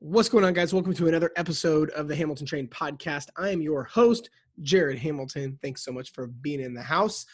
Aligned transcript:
What's 0.00 0.28
going 0.28 0.44
on, 0.44 0.52
guys? 0.52 0.74
Welcome 0.74 0.92
to 0.92 1.08
another 1.08 1.30
episode 1.36 1.88
of 1.90 2.06
the 2.06 2.14
Hamilton 2.14 2.44
Trained 2.44 2.70
podcast. 2.70 3.28
I 3.38 3.48
am 3.48 3.62
your 3.62 3.82
host, 3.84 4.28
Jared 4.60 4.98
Hamilton. 4.98 5.58
Thanks 5.62 5.82
so 5.82 5.90
much 5.90 6.12
for 6.12 6.26
being 6.26 6.60
in 6.60 6.74
the 6.74 6.82
house. 6.82 7.24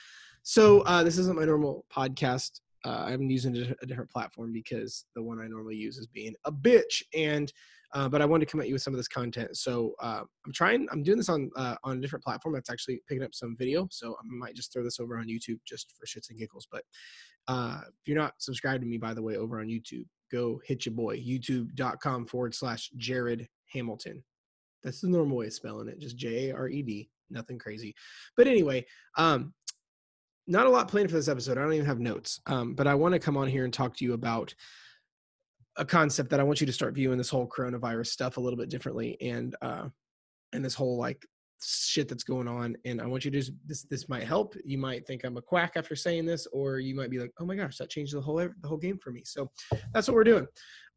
So, 0.44 0.82
uh, 0.82 1.02
this 1.02 1.18
isn't 1.18 1.36
my 1.36 1.44
normal 1.44 1.84
podcast. 1.92 2.60
Uh, 2.84 3.06
I'm 3.08 3.28
using 3.28 3.56
a 3.82 3.86
different 3.86 4.10
platform 4.10 4.52
because 4.52 5.06
the 5.16 5.22
one 5.24 5.40
I 5.40 5.48
normally 5.48 5.74
use 5.74 5.98
is 5.98 6.06
being 6.06 6.34
a 6.44 6.52
bitch. 6.52 7.02
And 7.16 7.52
uh, 7.94 8.08
but 8.08 8.22
I 8.22 8.26
wanted 8.26 8.46
to 8.46 8.52
come 8.52 8.60
at 8.60 8.68
you 8.68 8.74
with 8.74 8.82
some 8.82 8.94
of 8.94 8.98
this 8.98 9.08
content. 9.08 9.56
So 9.56 9.94
uh, 10.00 10.22
I'm 10.46 10.52
trying. 10.52 10.86
I'm 10.92 11.02
doing 11.02 11.18
this 11.18 11.28
on 11.28 11.50
uh, 11.56 11.74
on 11.82 11.98
a 11.98 12.00
different 12.00 12.24
platform 12.24 12.54
that's 12.54 12.70
actually 12.70 13.02
picking 13.08 13.24
up 13.24 13.34
some 13.34 13.56
video. 13.58 13.88
So 13.90 14.14
I 14.14 14.22
might 14.24 14.54
just 14.54 14.72
throw 14.72 14.84
this 14.84 15.00
over 15.00 15.18
on 15.18 15.26
YouTube 15.26 15.58
just 15.66 15.92
for 15.98 16.06
shits 16.06 16.30
and 16.30 16.38
giggles. 16.38 16.68
But 16.70 16.84
uh, 17.48 17.80
if 17.88 18.06
you're 18.06 18.16
not 18.16 18.34
subscribed 18.38 18.82
to 18.82 18.88
me, 18.88 18.98
by 18.98 19.14
the 19.14 19.22
way, 19.22 19.36
over 19.36 19.58
on 19.58 19.66
YouTube, 19.66 20.06
go 20.32 20.60
hit 20.64 20.86
your 20.86 20.94
boy 20.94 21.18
youtube.com 21.18 22.26
forward 22.26 22.54
slash 22.54 22.90
Jared 22.96 23.48
Hamilton. 23.72 24.22
That's 24.82 25.00
the 25.00 25.08
normal 25.08 25.36
way 25.36 25.46
of 25.46 25.52
spelling 25.52 25.88
it, 25.88 26.00
just 26.00 26.16
J 26.16 26.50
A 26.50 26.54
R 26.54 26.68
E 26.68 26.82
D, 26.82 27.10
nothing 27.30 27.58
crazy. 27.58 27.94
But 28.36 28.46
anyway, 28.46 28.84
um, 29.16 29.54
not 30.46 30.66
a 30.66 30.70
lot 30.70 30.88
planned 30.88 31.08
for 31.08 31.16
this 31.16 31.28
episode. 31.28 31.56
I 31.56 31.62
don't 31.62 31.74
even 31.74 31.86
have 31.86 32.00
notes, 32.00 32.40
um, 32.46 32.74
but 32.74 32.86
I 32.86 32.94
want 32.94 33.14
to 33.14 33.20
come 33.20 33.36
on 33.36 33.48
here 33.48 33.64
and 33.64 33.72
talk 33.72 33.96
to 33.96 34.04
you 34.04 34.14
about 34.14 34.54
a 35.76 35.84
concept 35.84 36.30
that 36.30 36.40
I 36.40 36.42
want 36.42 36.60
you 36.60 36.66
to 36.66 36.72
start 36.72 36.94
viewing 36.94 37.16
this 37.16 37.30
whole 37.30 37.48
coronavirus 37.48 38.08
stuff 38.08 38.36
a 38.36 38.40
little 38.40 38.58
bit 38.58 38.68
differently, 38.68 39.16
and 39.20 39.54
uh, 39.62 39.88
and 40.52 40.64
this 40.64 40.74
whole 40.74 40.98
like 40.98 41.24
shit 41.64 42.08
that's 42.08 42.24
going 42.24 42.48
on 42.48 42.76
and 42.84 43.00
i 43.00 43.06
want 43.06 43.24
you 43.24 43.30
to 43.30 43.38
just 43.38 43.52
this 43.66 43.82
this 43.84 44.08
might 44.08 44.24
help. 44.24 44.54
You 44.64 44.78
might 44.78 45.06
think 45.06 45.24
i'm 45.24 45.36
a 45.36 45.42
quack 45.42 45.72
after 45.76 45.94
saying 45.94 46.26
this 46.26 46.46
or 46.52 46.78
you 46.78 46.94
might 46.94 47.10
be 47.10 47.18
like 47.18 47.32
oh 47.38 47.44
my 47.44 47.54
gosh 47.54 47.78
that 47.78 47.90
changed 47.90 48.14
the 48.14 48.20
whole 48.20 48.36
the 48.36 48.68
whole 48.68 48.78
game 48.78 48.98
for 48.98 49.10
me. 49.10 49.22
So 49.24 49.50
that's 49.92 50.08
what 50.08 50.14
we're 50.14 50.24
doing. 50.24 50.46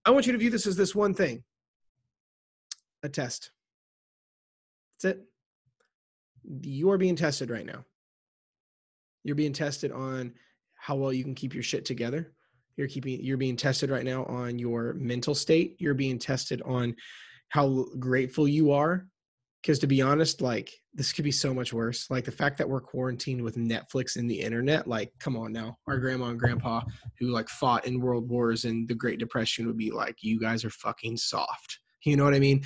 I 0.05 0.12
want 0.12 0.26
you 0.26 0.32
to 0.34 0.38
view 0.38 0.50
this 0.50 0.68
as 0.68 0.76
this 0.76 0.94
one 0.94 1.14
thing. 1.14 1.44
A 3.04 3.10
test. 3.10 3.52
That's 5.02 5.16
it. 5.16 5.26
You 6.62 6.91
are 6.91 6.98
being 6.98 7.16
tested 7.16 7.50
right 7.50 7.66
now. 7.66 7.84
You're 9.24 9.35
being 9.35 9.54
tested 9.54 9.91
on 9.91 10.34
how 10.76 10.96
well 10.96 11.12
you 11.12 11.24
can 11.24 11.34
keep 11.34 11.54
your 11.54 11.63
shit 11.63 11.85
together. 11.85 12.34
You're 12.77 12.88
keeping 12.88 13.24
you're 13.24 13.38
being 13.38 13.55
tested 13.55 13.90
right 13.90 14.05
now 14.05 14.26
on 14.26 14.60
your 14.60 14.94
mental 14.94 15.34
state. 15.34 15.76
You're 15.79 15.94
being 15.94 16.20
tested 16.20 16.62
on 16.63 16.96
how 17.50 17.85
grateful 18.00 18.48
you 18.48 18.72
are 18.72 19.07
because 19.66 19.80
to 19.80 19.88
be 19.88 19.99
honest 19.99 20.41
like 20.41 20.71
this 20.94 21.12
could 21.12 21.26
be 21.26 21.32
so 21.32 21.52
much 21.52 21.74
worse. 21.74 22.05
Like 22.12 22.24
the 22.24 22.32
fact 22.32 22.60
that 22.60 22.70
we're 22.70 22.82
quarantined 22.82 23.41
with 23.41 23.55
netflix 23.55 24.16
and 24.16 24.30
the 24.30 24.40
internet 24.40 24.88
like 24.88 25.12
come 25.20 25.35
on 25.35 25.52
now. 25.52 25.80
Our 25.88 25.98
grandma 25.98 26.27
and 26.27 26.40
grandpa 26.40 26.82
who 27.20 27.30
like 27.30 27.49
fought 27.49 27.88
in 27.88 27.99
world 27.99 28.30
wars 28.30 28.66
and 28.66 28.88
the 28.88 28.94
great 28.94 29.18
depression 29.18 29.66
would 29.66 29.76
be 29.77 29.90
like 29.90 30.18
you 30.22 30.40
guys 30.40 30.63
are 30.63 30.70
fucking 30.70 31.18
soft. 31.18 31.80
You 32.05 32.16
know 32.16 32.24
what 32.24 32.35
i 32.35 32.40
mean? 32.40 32.62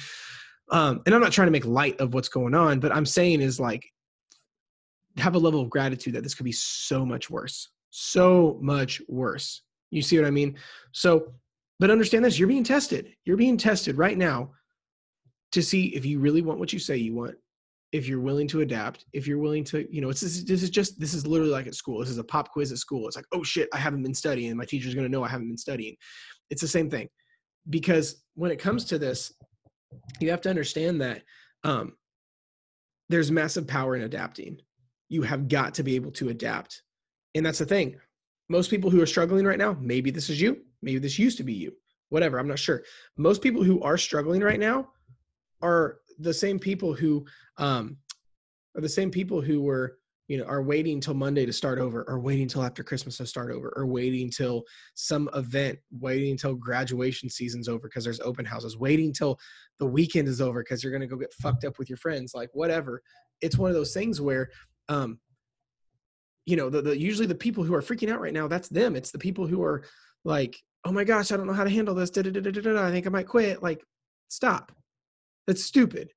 Um 0.71 1.01
and 1.05 1.15
i'm 1.15 1.21
not 1.21 1.31
trying 1.31 1.47
to 1.47 1.53
make 1.53 1.65
light 1.65 1.97
of 2.01 2.13
what's 2.13 2.27
going 2.27 2.53
on 2.53 2.81
but 2.81 2.93
i'm 2.93 3.05
saying 3.05 3.39
is 3.39 3.61
like 3.61 3.85
have 5.17 5.35
a 5.35 5.39
level 5.39 5.61
of 5.61 5.69
gratitude 5.69 6.15
that 6.15 6.23
this 6.23 6.35
could 6.35 6.43
be 6.43 6.51
so 6.51 7.05
much 7.05 7.29
worse. 7.29 7.69
So 7.91 8.59
much 8.61 9.01
worse. 9.07 9.61
You 9.89 10.01
see 10.01 10.17
what 10.19 10.27
i 10.27 10.31
mean? 10.31 10.57
So 10.91 11.31
but 11.79 11.91
understand 11.91 12.25
this 12.25 12.37
you're 12.37 12.49
being 12.49 12.65
tested. 12.65 13.13
You're 13.23 13.37
being 13.37 13.55
tested 13.55 13.97
right 13.97 14.17
now 14.17 14.51
to 15.51 15.61
see 15.61 15.87
if 15.87 16.05
you 16.05 16.19
really 16.19 16.41
want 16.41 16.59
what 16.59 16.73
you 16.73 16.79
say 16.79 16.95
you 16.95 17.15
want 17.15 17.35
if 17.91 18.07
you're 18.07 18.19
willing 18.19 18.47
to 18.47 18.61
adapt 18.61 19.05
if 19.13 19.27
you're 19.27 19.39
willing 19.39 19.63
to 19.63 19.87
you 19.93 20.01
know 20.01 20.09
it's 20.09 20.21
this, 20.21 20.43
this 20.43 20.61
is 20.63 20.69
just 20.69 20.99
this 20.99 21.13
is 21.13 21.25
literally 21.25 21.51
like 21.51 21.67
at 21.67 21.75
school 21.75 21.99
this 21.99 22.09
is 22.09 22.17
a 22.17 22.23
pop 22.23 22.51
quiz 22.51 22.71
at 22.71 22.77
school 22.77 23.07
it's 23.07 23.15
like 23.15 23.25
oh 23.33 23.43
shit 23.43 23.67
i 23.73 23.77
haven't 23.77 24.03
been 24.03 24.13
studying 24.13 24.55
my 24.55 24.65
teacher's 24.65 24.93
going 24.93 25.05
to 25.05 25.11
know 25.11 25.23
i 25.23 25.27
haven't 25.27 25.47
been 25.47 25.57
studying. 25.57 25.95
It's 26.49 26.61
the 26.61 26.67
same 26.67 26.89
thing 26.89 27.09
because 27.69 28.23
when 28.35 28.51
it 28.51 28.59
comes 28.59 28.85
to 28.85 28.97
this 28.97 29.31
you 30.19 30.29
have 30.29 30.41
to 30.41 30.49
understand 30.49 31.01
that 31.01 31.23
um, 31.63 31.93
there's 33.09 33.31
massive 33.31 33.67
power 33.67 33.95
in 33.95 34.03
adapting. 34.03 34.59
You 35.09 35.23
have 35.23 35.47
got 35.47 35.73
to 35.75 35.83
be 35.83 35.95
able 35.95 36.11
to 36.11 36.29
adapt 36.29 36.83
and 37.35 37.45
that's 37.45 37.59
the 37.59 37.65
thing. 37.65 37.95
Most 38.49 38.69
people 38.69 38.89
who 38.89 39.01
are 39.01 39.07
struggling 39.07 39.45
right 39.45 39.57
now 39.57 39.77
maybe 39.79 40.11
this 40.11 40.29
is 40.29 40.39
you 40.41 40.61
maybe 40.81 40.99
this 40.99 41.19
used 41.19 41.37
to 41.37 41.43
be 41.43 41.53
you 41.53 41.71
whatever 42.09 42.39
i'm 42.39 42.47
not 42.47 42.59
sure. 42.59 42.83
Most 43.17 43.41
people 43.41 43.63
who 43.63 43.81
are 43.81 43.97
struggling 43.97 44.41
right 44.41 44.59
now 44.59 44.89
are 45.61 45.99
the 46.19 46.33
same 46.33 46.59
people 46.59 46.93
who 46.93 47.25
um, 47.57 47.97
are 48.75 48.81
the 48.81 48.89
same 48.89 49.11
people 49.11 49.41
who 49.41 49.61
were 49.61 49.97
you 50.27 50.37
know 50.37 50.45
are 50.45 50.61
waiting 50.61 50.93
until 50.93 51.15
monday 51.15 51.45
to 51.45 51.51
start 51.51 51.79
over 51.79 52.03
or 52.07 52.19
waiting 52.19 52.43
until 52.43 52.63
after 52.63 52.83
christmas 52.83 53.17
to 53.17 53.25
start 53.25 53.51
over 53.51 53.73
or 53.75 53.87
waiting 53.87 54.25
until 54.25 54.63
some 54.93 55.27
event 55.33 55.79
waiting 55.99 56.31
until 56.31 56.53
graduation 56.53 57.29
season's 57.29 57.67
over 57.67 57.87
because 57.87 58.03
there's 58.03 58.19
open 58.19 58.45
houses 58.45 58.77
waiting 58.77 59.07
until 59.07 59.39
the 59.79 59.85
weekend 59.85 60.27
is 60.27 60.41
over 60.41 60.61
because 60.61 60.83
you're 60.83 60.91
going 60.91 61.01
to 61.01 61.07
go 61.07 61.17
get 61.17 61.33
fucked 61.33 61.63
up 61.63 61.79
with 61.79 61.89
your 61.89 61.97
friends 61.97 62.33
like 62.35 62.49
whatever. 62.53 63.01
It's 63.41 63.57
one 63.57 63.69
of 63.69 63.75
those 63.75 63.93
things 63.93 64.21
where 64.21 64.49
um 64.89 65.19
you 66.45 66.55
know 66.55 66.69
the, 66.69 66.81
the 66.81 66.99
usually 66.99 67.27
the 67.27 67.35
people 67.35 67.63
who 67.63 67.73
are 67.73 67.81
freaking 67.81 68.11
out 68.11 68.21
right 68.21 68.33
now 68.33 68.47
that's 68.47 68.69
them. 68.69 68.95
It's 68.95 69.11
the 69.11 69.19
people 69.19 69.47
who 69.47 69.63
are 69.63 69.83
like 70.25 70.57
oh 70.85 70.91
my 70.91 71.03
gosh 71.03 71.31
i 71.31 71.37
don't 71.37 71.47
know 71.47 71.53
how 71.53 71.63
to 71.63 71.69
handle 71.69 71.95
this. 71.95 72.11
I 72.15 72.91
think 72.91 73.07
i 73.07 73.09
might 73.09 73.27
quit. 73.27 73.63
Like 73.63 73.83
stop 74.27 74.71
that's 75.49 75.65
stupid. 75.65 76.11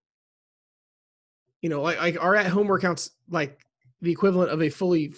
You 1.63 1.71
know, 1.71 1.81
like, 1.81 1.99
like 1.99 2.17
at 2.17 2.47
home 2.49 2.69
workouts 2.69 3.09
like 3.31 3.65
the 4.03 4.13
equivalent 4.13 4.51
of 4.51 4.61
a 4.61 4.69
fully 4.69 5.15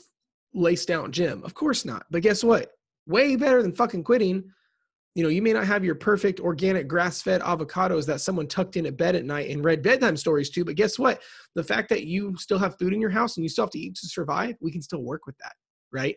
laced 0.54 0.88
out 0.92 1.10
gym? 1.10 1.42
Of 1.42 1.54
course 1.54 1.84
not. 1.84 2.06
But 2.12 2.22
guess 2.22 2.44
what? 2.44 2.70
Way 3.08 3.34
better 3.34 3.60
than 3.60 3.72
fucking 3.72 4.04
quitting. 4.04 4.44
You 5.16 5.24
know, 5.24 5.28
you 5.28 5.42
may 5.42 5.52
not 5.52 5.66
have 5.66 5.84
your 5.84 5.96
perfect 5.96 6.38
organic 6.38 6.86
grass 6.86 7.22
fed 7.22 7.40
avocados 7.40 8.06
that 8.06 8.20
someone 8.20 8.46
tucked 8.46 8.76
in 8.76 8.86
at 8.86 8.96
bed 8.96 9.16
at 9.16 9.24
night 9.24 9.50
and 9.50 9.64
read 9.64 9.82
bedtime 9.82 10.16
stories 10.16 10.48
to, 10.50 10.64
but 10.64 10.76
guess 10.76 10.96
what? 10.96 11.20
The 11.56 11.64
fact 11.64 11.88
that 11.88 12.04
you 12.04 12.36
still 12.36 12.58
have 12.58 12.78
food 12.78 12.92
in 12.92 13.00
your 13.00 13.10
house 13.10 13.36
and 13.36 13.42
you 13.42 13.48
still 13.48 13.64
have 13.64 13.72
to 13.72 13.80
eat 13.80 13.96
to 13.96 14.06
survive, 14.06 14.54
we 14.60 14.70
can 14.70 14.82
still 14.82 15.02
work 15.02 15.26
with 15.26 15.36
that, 15.38 15.54
right? 15.92 16.16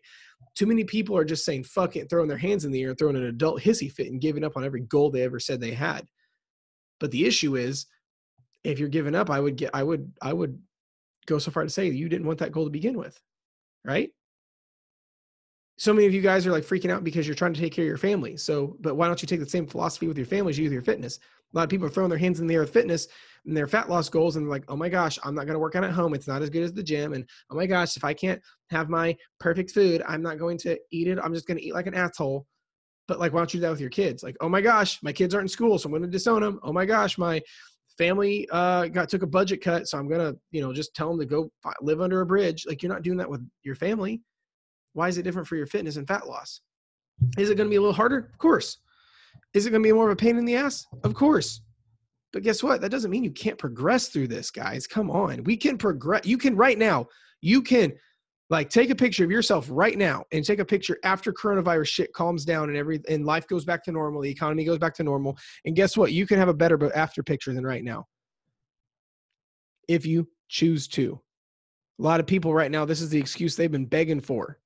Too 0.54 0.68
many 0.68 0.84
people 0.84 1.18
are 1.18 1.26
just 1.26 1.46
saying 1.46 1.64
fuck 1.64 1.96
it, 1.96 2.12
throwing 2.12 2.28
their 2.28 2.38
hands 2.38 2.64
in 2.64 2.72
the 2.72 2.84
air, 2.84 2.94
throwing 2.94 3.16
an 3.16 3.26
adult 3.26 3.60
hissy 3.60 3.92
fit 3.92 4.12
and 4.12 4.22
giving 4.22 4.44
up 4.44 4.56
on 4.56 4.64
every 4.64 4.82
goal 4.82 5.10
they 5.10 5.24
ever 5.24 5.40
said 5.40 5.60
they 5.60 5.74
had. 5.74 6.08
But 7.00 7.12
the 7.12 7.26
issue 7.26 7.56
is, 7.56 7.86
if 8.64 8.80
you're 8.80 8.90
giving 8.90 9.16
up, 9.16 9.30
I 9.30 9.40
would 9.40 9.56
get, 9.56 9.72
I 9.74 9.84
would, 9.84 10.12
I 10.22 10.34
would 10.34 10.60
go 11.26 11.38
so 11.38 11.52
far 11.52 11.64
to 11.64 11.70
say 11.70 11.88
you 11.88 12.10
didn't 12.10 12.28
want 12.28 12.40
that 12.40 12.52
goal 12.52 12.66
to 12.66 12.72
begin 12.72 12.98
with, 12.98 13.20
right? 13.86 14.10
So 15.78 15.94
many 15.94 16.08
of 16.08 16.14
you 16.14 16.22
guys 16.22 16.48
are 16.48 16.52
like 16.52 16.64
freaking 16.64 16.90
out 16.90 17.04
because 17.04 17.28
you're 17.28 17.36
trying 17.36 17.54
to 17.54 17.60
take 17.60 17.72
care 17.72 17.86
of 17.86 17.88
your 17.88 17.98
family. 17.98 18.36
So, 18.36 18.78
but 18.80 18.96
why 18.96 19.06
don't 19.06 19.22
you 19.22 19.28
take 19.28 19.40
the 19.40 19.50
same 19.50 19.68
philosophy 19.68 20.08
with 20.08 20.18
your 20.18 20.26
family 20.26 20.50
as 20.50 20.58
you 20.58 20.64
with 20.64 20.74
your 20.74 20.82
fitness? 20.82 21.20
A 21.54 21.58
lot 21.58 21.64
of 21.64 21.70
people 21.70 21.86
are 21.86 21.90
throwing 21.90 22.10
their 22.10 22.18
hands 22.18 22.40
in 22.40 22.48
the 22.48 22.56
air 22.56 22.62
with 22.62 22.74
fitness 22.74 23.08
and 23.46 23.56
their 23.56 23.68
fat 23.68 23.88
loss 23.88 24.10
goals 24.10 24.36
and 24.36 24.46
they're 24.46 24.52
like, 24.52 24.66
oh 24.70 24.76
my 24.76 24.90
gosh, 24.90 25.20
I'm 25.24 25.36
not 25.36 25.46
going 25.46 25.54
to 25.54 25.60
work 25.60 25.76
out 25.76 25.84
at 25.84 25.92
home. 25.92 26.16
It's 26.16 26.28
not 26.28 26.42
as 26.42 26.50
good 26.50 26.64
as 26.64 26.74
the 26.74 26.84
gym. 26.84 27.14
And 27.14 27.26
oh 27.52 27.56
my 27.56 27.68
gosh, 27.68 27.96
if 27.96 28.04
I 28.04 28.14
can't 28.14 28.42
have 28.72 28.90
my 28.90 29.16
perfect 29.40 29.72
food, 29.72 30.02
I'm 30.08 30.24
not 30.24 30.40
going 30.40 30.58
to 30.60 30.78
eat 30.92 31.08
it. 31.08 31.20
I'm 31.24 31.34
just 31.34 31.48
going 31.48 31.58
to 31.58 31.64
eat 31.64 31.74
like 31.74 31.88
an 31.88 31.94
asshole. 31.94 32.48
But 33.08 33.20
like, 33.20 33.34
why 33.34 33.40
don't 33.40 33.54
you 33.54 33.60
do 33.60 33.62
that 33.62 33.72
with 33.72 33.82
your 33.82 33.90
kids? 33.90 34.24
Like, 34.24 34.36
oh 34.42 34.50
my 34.50 34.62
gosh, 34.62 35.02
my 35.02 35.14
kids 35.14 35.34
aren't 35.34 35.46
in 35.46 35.50
school, 35.50 35.78
so 35.78 35.88
I'm 35.88 35.92
going 35.92 36.04
to 36.04 36.08
disown 36.08 36.42
them. 36.42 36.60
Oh 36.64 36.74
my 36.74 36.86
gosh, 36.86 37.18
my 37.18 37.42
family 37.98 38.48
uh, 38.52 38.88
got 38.88 39.10
took 39.10 39.24
a 39.24 39.28
budget 39.28 39.62
cut, 39.62 39.88
so 39.88 39.98
I'm 39.98 40.08
going 40.08 40.20
to 40.22 40.40
you 40.52 40.62
know 40.62 40.74
just 40.74 40.94
tell 40.94 41.10
them 41.10 41.20
to 41.20 41.26
go 41.26 41.52
live 41.82 42.02
under 42.02 42.22
a 42.22 42.26
bridge. 42.26 42.66
Like, 42.68 42.84
you're 42.84 42.92
not 42.92 43.04
doing 43.04 43.18
that 43.18 43.30
with 43.30 43.48
your 43.64 43.76
family. 43.76 44.22
Why 44.94 45.08
is 45.08 45.18
it 45.18 45.24
different 45.24 45.48
for 45.48 45.56
your 45.56 45.68
fitness 45.68 45.98
and 45.98 46.08
fat 46.08 46.28
loss? 46.28 46.62
Is 47.38 47.50
it 47.50 47.56
going 47.56 47.68
to 47.68 47.72
be 47.72 47.78
a 47.78 47.82
little 47.82 47.94
harder? 47.94 48.30
Of 48.32 48.38
course. 48.40 48.78
Is 49.54 49.66
it 49.66 49.72
going 49.72 49.82
to 49.82 49.88
be 49.88 49.94
more 49.94 50.08
of 50.08 50.14
a 50.14 50.16
pain 50.16 50.38
in 50.38 50.46
the 50.46 50.56
ass? 50.56 50.86
Of 51.04 51.14
course. 51.14 51.62
But 52.34 52.44
guess 52.44 52.62
what? 52.62 52.82
That 52.82 52.92
doesn't 52.92 53.12
mean 53.12 53.24
you 53.24 53.32
can't 53.32 53.58
progress 53.58 54.10
through 54.10 54.28
this, 54.28 54.52
guys. 54.52 54.86
Come 54.86 55.10
on. 55.10 55.44
We 55.44 55.56
can 55.56 55.78
progress. 55.78 56.26
You 56.26 56.38
can 56.38 56.56
right 56.56 56.78
now, 56.78 57.08
you 57.42 57.62
can 57.62 57.94
like 58.50 58.70
take 58.70 58.90
a 58.90 58.96
picture 58.96 59.26
of 59.26 59.32
yourself 59.32 59.68
right 59.70 59.98
now 59.98 60.24
and 60.32 60.44
take 60.44 60.60
a 60.60 60.66
picture 60.66 60.98
after 61.04 61.34
coronavirus 61.34 61.88
shit 61.88 62.14
calms 62.14 62.46
down 62.46 62.70
and 62.70 62.78
every 62.78 63.02
and 63.10 63.26
life 63.26 63.48
goes 63.48 63.66
back 63.66 63.84
to 63.84 63.92
normal, 63.92 64.22
the 64.22 64.30
economy 64.30 64.64
goes 64.64 64.78
back 64.78 64.94
to 64.96 65.04
normal. 65.04 65.38
And 65.66 65.76
guess 65.76 65.98
what? 65.98 66.14
You 66.14 66.26
can 66.26 66.38
have 66.38 66.48
a 66.48 66.54
better 66.54 66.94
after 66.96 67.24
picture 67.24 67.54
than 67.54 67.66
right 67.66 67.84
now. 67.84 68.06
If 69.88 70.06
you 70.06 70.28
choose 70.48 70.88
to. 70.90 71.20
A 72.00 72.04
lot 72.04 72.20
of 72.20 72.28
people 72.28 72.54
right 72.54 72.72
now, 72.72 72.86
this 72.86 73.02
is 73.02 73.10
the 73.10 73.20
excuse 73.20 73.56
they've 73.56 73.72
been 73.72 73.86
begging 73.86 74.22
for. 74.22 74.60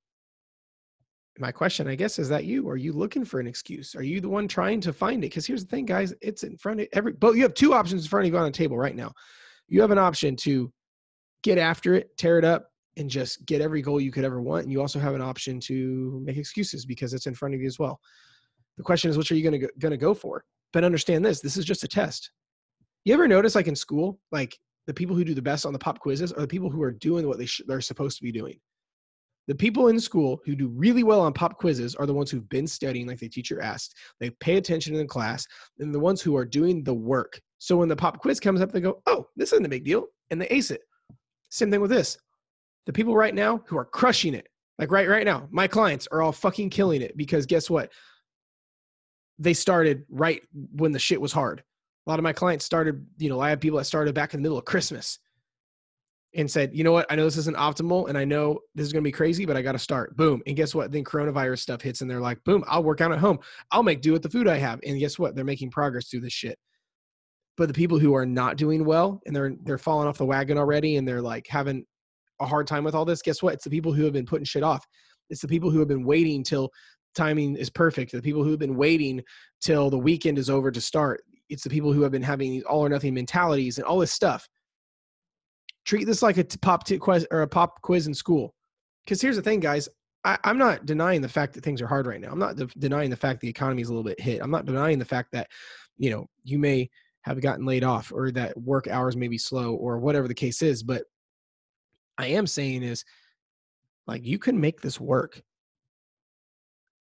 My 1.39 1.51
question, 1.51 1.87
I 1.87 1.95
guess, 1.95 2.19
is 2.19 2.27
that 2.29 2.43
you? 2.43 2.67
Are 2.69 2.75
you 2.75 2.91
looking 2.91 3.23
for 3.23 3.39
an 3.39 3.47
excuse? 3.47 3.95
Are 3.95 4.03
you 4.03 4.19
the 4.19 4.29
one 4.29 4.47
trying 4.47 4.81
to 4.81 4.91
find 4.91 5.23
it? 5.23 5.29
Because 5.29 5.47
here's 5.47 5.63
the 5.63 5.69
thing, 5.69 5.85
guys, 5.85 6.13
it's 6.21 6.43
in 6.43 6.57
front 6.57 6.81
of 6.81 6.87
every 6.91 7.13
but 7.13 7.35
you 7.35 7.41
have 7.43 7.53
two 7.53 7.73
options 7.73 8.03
in 8.03 8.09
front 8.09 8.27
of 8.27 8.33
you 8.33 8.37
on 8.37 8.45
the 8.45 8.51
table 8.51 8.77
right 8.77 8.95
now. 8.95 9.13
You 9.67 9.81
have 9.81 9.91
an 9.91 9.97
option 9.97 10.35
to 10.37 10.71
get 11.41 11.57
after 11.57 11.95
it, 11.95 12.15
tear 12.17 12.37
it 12.37 12.43
up, 12.43 12.70
and 12.97 13.09
just 13.09 13.45
get 13.45 13.61
every 13.61 13.81
goal 13.81 14.01
you 14.01 14.11
could 14.11 14.25
ever 14.25 14.41
want. 14.41 14.63
And 14.63 14.71
you 14.71 14.81
also 14.81 14.99
have 14.99 15.15
an 15.15 15.21
option 15.21 15.59
to 15.61 16.21
make 16.25 16.37
excuses 16.37 16.85
because 16.85 17.13
it's 17.13 17.25
in 17.25 17.33
front 17.33 17.55
of 17.55 17.61
you 17.61 17.67
as 17.67 17.79
well. 17.79 17.99
The 18.77 18.83
question 18.83 19.09
is, 19.09 19.17
which 19.17 19.31
are 19.31 19.35
you 19.35 19.49
going 19.49 19.61
to 19.61 19.69
going 19.79 19.91
to 19.91 19.97
go 19.97 20.13
for? 20.13 20.43
But 20.73 20.83
understand 20.83 21.25
this: 21.25 21.41
this 21.41 21.57
is 21.57 21.65
just 21.65 21.83
a 21.83 21.87
test. 21.87 22.31
You 23.05 23.13
ever 23.13 23.27
notice, 23.27 23.55
like 23.55 23.67
in 23.67 23.75
school, 23.75 24.19
like 24.31 24.57
the 24.87 24.93
people 24.93 25.15
who 25.15 25.23
do 25.23 25.33
the 25.33 25.41
best 25.41 25.65
on 25.65 25.73
the 25.73 25.79
pop 25.79 25.99
quizzes 25.99 26.31
are 26.31 26.41
the 26.41 26.47
people 26.47 26.69
who 26.69 26.81
are 26.81 26.91
doing 26.91 27.27
what 27.27 27.37
they 27.37 27.45
sh- 27.45 27.61
they're 27.67 27.81
supposed 27.81 28.17
to 28.17 28.23
be 28.23 28.31
doing. 28.31 28.59
The 29.47 29.55
people 29.55 29.87
in 29.87 29.99
school 29.99 30.39
who 30.45 30.55
do 30.55 30.67
really 30.67 31.03
well 31.03 31.21
on 31.21 31.33
pop 31.33 31.57
quizzes 31.57 31.95
are 31.95 32.05
the 32.05 32.13
ones 32.13 32.29
who've 32.29 32.47
been 32.49 32.67
studying 32.67 33.07
like 33.07 33.19
the 33.19 33.27
teacher 33.27 33.61
asked. 33.61 33.97
They 34.19 34.29
pay 34.29 34.57
attention 34.57 34.95
in 34.95 35.07
class, 35.07 35.45
and 35.79 35.93
the 35.93 35.99
ones 35.99 36.21
who 36.21 36.35
are 36.35 36.45
doing 36.45 36.83
the 36.83 36.93
work. 36.93 37.41
So 37.57 37.77
when 37.77 37.89
the 37.89 37.95
pop 37.95 38.19
quiz 38.19 38.39
comes 38.39 38.61
up, 38.61 38.71
they 38.71 38.81
go, 38.81 39.01
"Oh, 39.07 39.27
this 39.35 39.51
isn't 39.53 39.65
a 39.65 39.69
big 39.69 39.83
deal," 39.83 40.07
and 40.29 40.41
they 40.41 40.47
ace 40.47 40.71
it. 40.71 40.81
Same 41.49 41.69
thing 41.69 41.81
with 41.81 41.91
this. 41.91 42.17
The 42.85 42.93
people 42.93 43.15
right 43.15 43.33
now 43.33 43.63
who 43.67 43.77
are 43.77 43.85
crushing 43.85 44.33
it, 44.33 44.47
like 44.79 44.91
right 44.91 45.07
right 45.07 45.25
now, 45.25 45.47
my 45.51 45.67
clients 45.67 46.07
are 46.11 46.21
all 46.21 46.31
fucking 46.31 46.69
killing 46.69 47.01
it 47.01 47.15
because 47.15 47.45
guess 47.45 47.69
what? 47.69 47.91
They 49.39 49.53
started 49.53 50.03
right 50.09 50.41
when 50.73 50.91
the 50.91 50.99
shit 50.99 51.21
was 51.21 51.31
hard. 51.31 51.63
A 52.07 52.09
lot 52.09 52.19
of 52.19 52.23
my 52.23 52.33
clients 52.33 52.65
started, 52.65 53.05
you 53.17 53.29
know, 53.29 53.39
I 53.39 53.49
have 53.49 53.59
people 53.59 53.77
that 53.77 53.85
started 53.85 54.15
back 54.15 54.33
in 54.33 54.39
the 54.39 54.41
middle 54.41 54.57
of 54.57 54.65
Christmas 54.65 55.19
and 56.33 56.49
said, 56.49 56.71
you 56.73 56.83
know 56.83 56.91
what, 56.91 57.05
I 57.09 57.15
know 57.15 57.25
this 57.25 57.37
isn't 57.37 57.57
optimal 57.57 58.07
and 58.07 58.17
I 58.17 58.23
know 58.23 58.59
this 58.73 58.87
is 58.87 58.93
going 58.93 59.03
to 59.03 59.07
be 59.07 59.11
crazy, 59.11 59.45
but 59.45 59.57
I 59.57 59.61
got 59.61 59.73
to 59.73 59.79
start. 59.79 60.15
Boom. 60.15 60.41
And 60.47 60.55
guess 60.55 60.73
what? 60.73 60.91
Then 60.91 61.03
coronavirus 61.03 61.59
stuff 61.59 61.81
hits 61.81 62.01
and 62.01 62.09
they're 62.09 62.21
like, 62.21 62.43
boom, 62.45 62.63
I'll 62.67 62.83
work 62.83 63.01
out 63.01 63.11
at 63.11 63.19
home. 63.19 63.39
I'll 63.71 63.83
make 63.83 64.01
do 64.01 64.13
with 64.13 64.21
the 64.21 64.29
food 64.29 64.47
I 64.47 64.57
have. 64.57 64.79
And 64.85 64.97
guess 64.97 65.19
what? 65.19 65.35
They're 65.35 65.43
making 65.43 65.71
progress 65.71 66.07
through 66.07 66.21
this 66.21 66.33
shit. 66.33 66.57
But 67.57 67.67
the 67.67 67.73
people 67.73 67.99
who 67.99 68.15
are 68.15 68.25
not 68.25 68.55
doing 68.55 68.85
well 68.85 69.21
and 69.25 69.35
they're 69.35 69.53
they're 69.63 69.77
falling 69.77 70.07
off 70.07 70.17
the 70.17 70.25
wagon 70.25 70.57
already 70.57 70.95
and 70.95 71.05
they're 71.07 71.21
like 71.21 71.45
having 71.47 71.85
a 72.41 72.45
hard 72.45 72.67
time 72.67 72.83
with 72.83 72.95
all 72.95 73.05
this, 73.05 73.21
guess 73.21 73.41
what? 73.41 73.53
It's 73.53 73.63
the 73.63 73.69
people 73.69 73.93
who 73.93 74.03
have 74.03 74.13
been 74.13 74.25
putting 74.25 74.45
shit 74.45 74.63
off. 74.63 74.85
It's 75.29 75.41
the 75.41 75.47
people 75.47 75.69
who 75.69 75.79
have 75.79 75.87
been 75.87 76.05
waiting 76.05 76.43
till 76.43 76.69
timing 77.15 77.55
is 77.55 77.69
perfect. 77.69 78.11
The 78.11 78.21
people 78.21 78.43
who 78.43 78.51
have 78.51 78.59
been 78.59 78.75
waiting 78.75 79.21
till 79.61 79.89
the 79.89 79.97
weekend 79.97 80.37
is 80.37 80.49
over 80.49 80.71
to 80.71 80.81
start. 80.81 81.21
It's 81.49 81.63
the 81.63 81.69
people 81.69 81.93
who 81.93 82.01
have 82.01 82.11
been 82.11 82.23
having 82.23 82.51
these 82.51 82.63
all 82.63 82.85
or 82.85 82.89
nothing 82.89 83.13
mentalities 83.13 83.77
and 83.77 83.85
all 83.85 83.99
this 83.99 84.11
stuff 84.11 84.47
treat 85.85 86.05
this 86.05 86.21
like 86.21 86.37
a 86.37 86.45
pop 86.61 86.87
quiz 86.99 87.27
or 87.31 87.41
a 87.41 87.47
pop 87.47 87.81
quiz 87.81 88.07
in 88.07 88.13
school. 88.13 88.53
Because 89.03 89.21
here's 89.21 89.35
the 89.35 89.41
thing, 89.41 89.59
guys. 89.59 89.89
I, 90.23 90.37
am 90.43 90.59
not 90.59 90.85
denying 90.85 91.21
the 91.21 91.29
fact 91.29 91.53
that 91.53 91.63
things 91.63 91.81
are 91.81 91.87
hard 91.87 92.05
right 92.05 92.21
now. 92.21 92.31
I'm 92.31 92.39
not 92.39 92.55
de- 92.55 92.67
denying 92.77 93.09
the 93.09 93.15
fact 93.15 93.41
the 93.41 93.49
economy 93.49 93.81
is 93.81 93.89
a 93.89 93.91
little 93.91 94.03
bit 94.03 94.19
hit. 94.19 94.39
I'm 94.41 94.51
not 94.51 94.65
denying 94.65 94.99
the 94.99 95.05
fact 95.05 95.29
that, 95.31 95.47
you 95.97 96.11
know, 96.11 96.27
you 96.43 96.59
may 96.59 96.89
have 97.23 97.41
gotten 97.41 97.65
laid 97.65 97.83
off 97.83 98.11
or 98.13 98.31
that 98.31 98.55
work 98.59 98.87
hours 98.87 99.17
may 99.17 99.27
be 99.27 99.39
slow 99.39 99.73
or 99.73 99.97
whatever 99.97 100.27
the 100.27 100.35
case 100.35 100.61
is. 100.61 100.83
But 100.83 101.03
I 102.21 102.27
am 102.27 102.47
saying 102.47 102.83
is 102.83 103.03
like 104.07 104.25
you 104.25 104.39
can 104.39 104.59
make 104.59 104.81
this 104.81 104.99
work. 104.99 105.41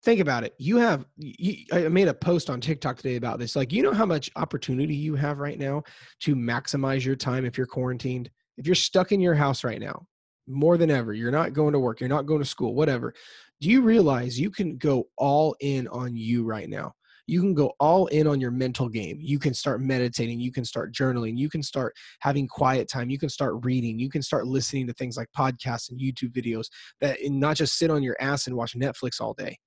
Think 0.05 0.21
about 0.21 0.45
it. 0.45 0.55
You 0.59 0.77
have, 0.77 1.05
you, 1.17 1.65
I 1.73 1.89
made 1.89 2.07
a 2.07 2.15
post 2.15 2.49
on 2.49 2.61
TikTok 2.61 2.99
today 2.99 3.17
about 3.17 3.41
this. 3.41 3.57
Like, 3.57 3.73
you 3.73 3.83
know 3.83 3.93
how 3.93 4.07
much 4.07 4.31
opportunity 4.37 4.95
you 4.95 5.17
have 5.17 5.39
right 5.39 5.59
now 5.59 5.83
to 6.21 6.37
maximize 6.37 7.05
your 7.05 7.17
time 7.17 7.45
if 7.45 7.59
you're 7.59 7.67
quarantined? 7.67 8.31
if 8.57 8.67
you're 8.67 8.75
stuck 8.75 9.13
in 9.13 9.21
your 9.21 9.35
house 9.35 9.65
right 9.65 9.81
now, 9.81 10.07
more 10.47 10.79
than 10.79 10.91
ever, 10.91 11.13
you're 11.13 11.31
not 11.33 11.53
going 11.53 11.73
to 11.73 11.79
work, 11.79 12.01
you're 12.01 12.09
not 12.09 12.27
going 12.27 12.41
to 12.41 12.49
school, 12.49 12.75
whatever, 12.75 13.15
do 13.61 13.69
you 13.69 13.83
realize 13.83 14.39
you 14.39 14.51
can 14.51 14.77
go 14.77 15.09
all 15.17 15.57
in 15.61 15.89
on 15.89 16.17
you 16.17 16.45
right 16.45 16.69
now? 16.69 16.93
You 17.26 17.40
can 17.40 17.55
go 17.55 17.73
all 17.81 18.06
in 18.06 18.26
on 18.26 18.40
your 18.40 18.50
mental 18.50 18.88
game. 18.88 19.19
You 19.20 19.38
can 19.38 19.52
start 19.52 19.81
meditating. 19.81 20.40
You 20.40 20.52
can 20.52 20.64
start 20.64 20.94
journaling. 20.94 21.37
You 21.37 21.49
can 21.49 21.62
start 21.62 21.94
having 22.20 22.46
quiet 22.46 22.88
time. 22.88 23.11
You 23.11 23.19
can 23.19 23.28
start 23.28 23.64
reading. 23.64 23.99
You 23.99 24.08
can 24.08 24.23
start 24.23 24.46
listening 24.46 24.87
to 24.87 24.93
things 24.93 25.17
like 25.17 25.28
podcasts 25.37 25.90
and 25.90 26.00
YouTube 26.00 26.32
videos 26.32 26.67
that 27.00 27.20
and 27.20 27.40
not 27.40 27.56
just 27.56 27.78
sit 27.78 27.90
on 27.90 28.02
your 28.02 28.17
ass 28.20 28.46
and 28.46 28.56
watch 28.56 28.76
Netflix 28.76 29.20
all 29.20 29.34
day. 29.34 29.58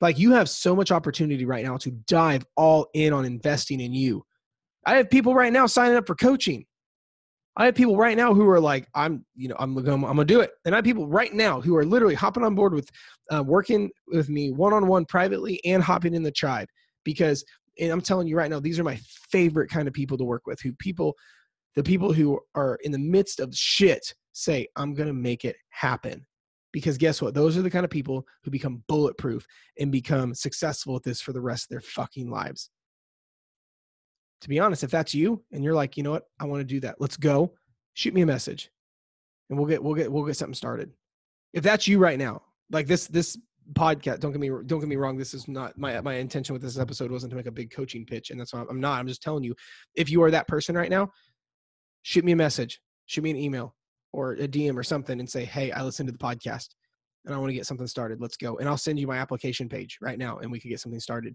Like 0.00 0.18
you 0.18 0.32
have 0.32 0.48
so 0.48 0.74
much 0.74 0.90
opportunity 0.90 1.44
right 1.44 1.64
now 1.64 1.76
to 1.78 1.90
dive 1.90 2.44
all 2.56 2.88
in 2.94 3.12
on 3.12 3.26
investing 3.26 3.80
in 3.80 3.92
you. 3.92 4.24
I 4.86 4.96
have 4.96 5.10
people 5.10 5.34
right 5.34 5.52
now 5.52 5.66
signing 5.66 5.96
up 5.96 6.06
for 6.06 6.14
coaching. 6.14 6.64
I 7.60 7.66
have 7.66 7.74
people 7.74 7.94
right 7.94 8.16
now 8.16 8.32
who 8.32 8.48
are 8.48 8.58
like, 8.58 8.88
I'm, 8.94 9.22
you 9.36 9.46
know, 9.46 9.56
I'm 9.58 9.74
gonna, 9.74 9.92
I'm 9.92 10.16
gonna 10.16 10.24
do 10.24 10.40
it. 10.40 10.52
And 10.64 10.74
I 10.74 10.78
have 10.78 10.84
people 10.84 11.06
right 11.06 11.34
now 11.34 11.60
who 11.60 11.76
are 11.76 11.84
literally 11.84 12.14
hopping 12.14 12.42
on 12.42 12.54
board 12.54 12.72
with 12.72 12.88
uh, 13.30 13.42
working 13.42 13.90
with 14.06 14.30
me 14.30 14.50
one 14.50 14.72
on 14.72 14.86
one 14.86 15.04
privately 15.04 15.60
and 15.66 15.82
hopping 15.82 16.14
in 16.14 16.22
the 16.22 16.30
tribe 16.30 16.68
because, 17.04 17.44
and 17.78 17.92
I'm 17.92 18.00
telling 18.00 18.26
you 18.26 18.34
right 18.34 18.48
now, 18.48 18.60
these 18.60 18.80
are 18.80 18.84
my 18.84 18.98
favorite 19.30 19.68
kind 19.68 19.86
of 19.86 19.92
people 19.92 20.16
to 20.16 20.24
work 20.24 20.46
with. 20.46 20.58
Who 20.62 20.72
people, 20.78 21.14
the 21.76 21.82
people 21.82 22.14
who 22.14 22.40
are 22.54 22.78
in 22.82 22.92
the 22.92 22.98
midst 22.98 23.40
of 23.40 23.54
shit 23.54 24.14
say, 24.32 24.66
I'm 24.76 24.94
gonna 24.94 25.12
make 25.12 25.44
it 25.44 25.56
happen. 25.68 26.24
Because 26.72 26.96
guess 26.96 27.20
what? 27.20 27.34
Those 27.34 27.58
are 27.58 27.62
the 27.62 27.68
kind 27.68 27.84
of 27.84 27.90
people 27.90 28.24
who 28.42 28.50
become 28.50 28.84
bulletproof 28.88 29.44
and 29.78 29.92
become 29.92 30.34
successful 30.34 30.96
at 30.96 31.02
this 31.02 31.20
for 31.20 31.34
the 31.34 31.42
rest 31.42 31.64
of 31.64 31.68
their 31.68 31.82
fucking 31.82 32.30
lives 32.30 32.70
to 34.40 34.48
be 34.48 34.58
honest, 34.58 34.84
if 34.84 34.90
that's 34.90 35.14
you 35.14 35.42
and 35.52 35.62
you're 35.62 35.74
like, 35.74 35.96
you 35.96 36.02
know 36.02 36.12
what, 36.12 36.24
I 36.38 36.44
want 36.44 36.60
to 36.60 36.64
do 36.64 36.80
that, 36.80 36.96
let's 37.00 37.16
go. 37.16 37.54
Shoot 37.94 38.14
me 38.14 38.22
a 38.22 38.26
message, 38.26 38.70
and 39.48 39.58
we'll 39.58 39.68
get 39.68 39.82
we'll 39.82 39.94
get 39.94 40.10
we'll 40.10 40.24
get 40.24 40.36
something 40.36 40.54
started. 40.54 40.90
If 41.52 41.64
that's 41.64 41.88
you 41.88 41.98
right 41.98 42.18
now, 42.18 42.42
like 42.70 42.86
this 42.86 43.08
this 43.08 43.36
podcast, 43.72 44.20
don't 44.20 44.32
get 44.32 44.40
me 44.40 44.48
don't 44.48 44.80
get 44.80 44.88
me 44.88 44.96
wrong. 44.96 45.16
This 45.16 45.34
is 45.34 45.48
not 45.48 45.76
my 45.76 46.00
my 46.00 46.14
intention 46.14 46.52
with 46.52 46.62
this 46.62 46.78
episode 46.78 47.10
wasn't 47.10 47.30
to 47.30 47.36
make 47.36 47.46
a 47.46 47.52
big 47.52 47.70
coaching 47.70 48.06
pitch, 48.06 48.30
and 48.30 48.40
that's 48.40 48.52
why 48.52 48.64
I'm 48.68 48.80
not. 48.80 48.98
I'm 48.98 49.08
just 49.08 49.22
telling 49.22 49.42
you, 49.42 49.54
if 49.94 50.08
you 50.08 50.22
are 50.22 50.30
that 50.30 50.48
person 50.48 50.76
right 50.76 50.90
now, 50.90 51.10
shoot 52.02 52.24
me 52.24 52.32
a 52.32 52.36
message, 52.36 52.80
shoot 53.06 53.22
me 53.22 53.30
an 53.30 53.36
email 53.36 53.74
or 54.12 54.32
a 54.32 54.48
DM 54.48 54.76
or 54.76 54.82
something, 54.82 55.18
and 55.18 55.28
say, 55.28 55.44
hey, 55.44 55.72
I 55.72 55.82
listened 55.82 56.08
to 56.08 56.12
the 56.12 56.18
podcast 56.18 56.68
and 57.24 57.34
I 57.34 57.38
want 57.38 57.50
to 57.50 57.54
get 57.54 57.66
something 57.66 57.86
started. 57.86 58.20
Let's 58.20 58.36
go, 58.36 58.58
and 58.58 58.68
I'll 58.68 58.78
send 58.78 58.98
you 58.98 59.06
my 59.06 59.18
application 59.18 59.68
page 59.68 59.98
right 60.00 60.18
now, 60.18 60.38
and 60.38 60.50
we 60.50 60.60
can 60.60 60.70
get 60.70 60.80
something 60.80 61.00
started. 61.00 61.34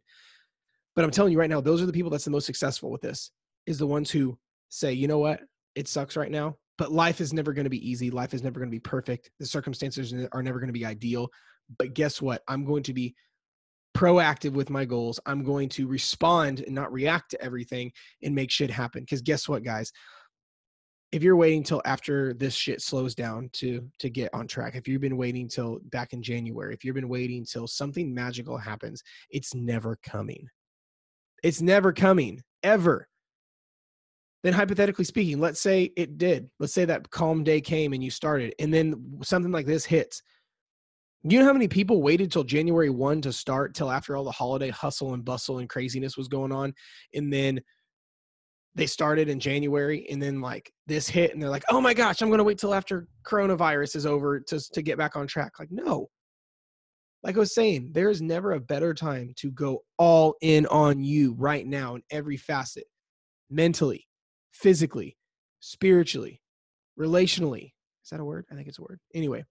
But 0.96 1.04
I'm 1.04 1.12
telling 1.12 1.32
you 1.32 1.40
right 1.40 1.50
now, 1.50 1.62
those 1.62 1.82
are 1.82 1.86
the 1.86 1.94
people 1.94 2.10
that's 2.10 2.26
the 2.26 2.32
most 2.32 2.46
successful 2.46 2.90
with 2.90 3.02
this, 3.02 3.32
is 3.66 3.78
the 3.78 3.88
ones 3.88 4.10
who 4.10 4.38
say, 4.70 4.94
you 4.94 5.08
know 5.08 5.20
what, 5.20 5.42
it 5.76 5.88
sucks 5.88 6.16
right 6.16 6.32
now, 6.32 6.56
but 6.78 6.92
life 6.92 7.20
is 7.22 7.34
never 7.34 7.54
going 7.54 7.66
to 7.66 7.70
be 7.70 7.90
easy. 7.90 8.10
Life 8.10 8.34
is 8.34 8.44
never 8.44 8.60
going 8.60 8.70
to 8.70 8.76
be 8.76 8.80
perfect. 8.80 9.30
The 9.40 9.46
circumstances 9.46 10.14
are 10.32 10.44
never 10.44 10.60
going 10.60 10.70
to 10.70 10.74
be 10.74 10.86
ideal. 10.86 11.30
But 11.78 11.94
guess 11.94 12.22
what? 12.22 12.44
I'm 12.48 12.66
going 12.66 12.84
to 12.84 12.94
be 12.94 13.16
proactive 13.96 14.52
with 14.52 14.70
my 14.70 14.86
goals. 14.86 15.20
I'm 15.26 15.44
going 15.44 15.70
to 15.70 15.88
respond 15.88 16.60
and 16.62 16.76
not 16.76 16.92
react 16.92 17.32
to 17.32 17.42
everything 17.42 17.92
and 18.24 18.36
make 18.36 18.52
shit 18.52 18.70
happen. 18.70 19.04
Because 19.04 19.22
guess 19.22 19.48
what, 19.48 19.64
guys? 19.64 19.92
If 21.12 21.24
you're 21.24 21.38
waiting 21.38 21.64
till 21.64 21.82
after 21.86 22.34
this 22.34 22.54
shit 22.54 22.82
slows 22.82 23.16
down 23.16 23.50
to 23.54 23.90
to 24.00 24.10
get 24.10 24.34
on 24.34 24.48
track, 24.48 24.76
if 24.76 24.88
you've 24.88 25.02
been 25.02 25.16
waiting 25.16 25.48
till 25.48 25.80
back 25.86 26.12
in 26.12 26.22
January, 26.22 26.74
if 26.74 26.84
you've 26.84 26.96
been 26.96 27.08
waiting 27.08 27.46
till 27.46 27.68
something 27.68 28.14
magical 28.14 28.58
happens, 28.58 29.02
it's 29.30 29.56
never 29.56 29.98
coming. 30.04 30.46
It's 31.46 31.62
never 31.62 31.94
coming, 31.94 32.42
ever. 32.64 33.08
Then, 34.44 34.54
hypothetically 34.54 35.06
speaking, 35.06 35.40
let's 35.40 35.62
say 35.62 35.92
it 35.96 36.18
did. 36.18 36.50
Let's 36.60 36.74
say 36.74 36.86
that 36.86 37.12
calm 37.12 37.44
day 37.44 37.62
came 37.62 37.94
and 37.94 38.04
you 38.04 38.10
started, 38.10 38.56
and 38.58 38.74
then 38.74 39.20
something 39.22 39.52
like 39.52 39.68
this 39.68 39.86
hits. 39.86 40.24
You 41.22 41.38
know 41.38 41.46
how 41.46 41.54
many 41.54 41.68
people 41.68 42.02
waited 42.02 42.32
till 42.32 42.46
January 42.46 42.90
1 42.90 43.22
to 43.22 43.32
start, 43.32 43.76
till 43.76 43.92
after 43.92 44.18
all 44.18 44.24
the 44.24 44.32
holiday 44.32 44.72
hustle 44.72 45.14
and 45.14 45.24
bustle 45.24 45.60
and 45.60 45.70
craziness 45.70 46.18
was 46.18 46.28
going 46.28 46.52
on? 46.52 46.74
And 47.14 47.32
then 47.32 47.62
they 48.74 48.88
started 48.88 49.30
in 49.30 49.40
January, 49.40 50.08
and 50.10 50.20
then 50.20 50.42
like 50.42 50.74
this 50.88 51.08
hit, 51.08 51.32
and 51.32 51.40
they're 51.40 51.52
like, 51.52 51.66
oh 51.70 51.80
my 51.80 51.94
gosh, 51.94 52.24
I'm 52.24 52.30
going 52.30 52.40
to 52.40 52.44
wait 52.44 52.58
till 52.58 52.74
after 52.74 53.08
coronavirus 53.24 53.98
is 53.98 54.08
over 54.08 54.40
to, 54.40 54.60
to 54.74 54.82
get 54.82 54.98
back 54.98 55.16
on 55.16 55.28
track. 55.28 55.60
Like, 55.60 55.70
no, 55.72 56.10
like 57.26 57.36
I 57.36 57.40
was 57.40 57.56
saying, 57.56 57.90
there 57.92 58.12
is 58.12 58.22
never 58.22 58.52
a 58.52 58.60
better 58.60 58.94
time 58.94 59.34
to 59.38 59.50
go 59.50 59.84
all 59.98 60.36
in 60.42 60.68
on 60.68 61.04
you 61.04 61.34
right 61.34 61.66
now 61.66 61.96
in 61.96 62.04
every 62.12 62.38
facet 62.38 62.84
mentally, 63.50 64.08
physically, 64.52 65.18
spiritually, 65.60 66.40
relationally. 67.00 67.74
Is 68.04 68.12
that 68.12 68.20
a 68.20 68.24
word? 68.24 68.46
I 68.52 68.56
think 68.56 68.68
it's 68.68 68.78
a 68.78 68.84
word. 68.84 69.00
Anyway, 69.16 69.44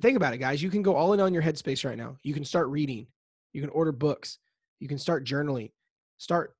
think 0.00 0.16
about 0.16 0.34
it, 0.34 0.38
guys. 0.38 0.62
You 0.62 0.70
can 0.70 0.82
go 0.82 0.94
all 0.94 1.14
in 1.14 1.20
on 1.20 1.34
your 1.34 1.42
headspace 1.42 1.84
right 1.84 1.98
now. 1.98 2.16
You 2.22 2.32
can 2.32 2.44
start 2.44 2.68
reading, 2.68 3.08
you 3.52 3.60
can 3.60 3.70
order 3.70 3.90
books, 3.90 4.38
you 4.78 4.86
can 4.86 4.98
start 4.98 5.26
journaling, 5.26 5.72
start 6.18 6.54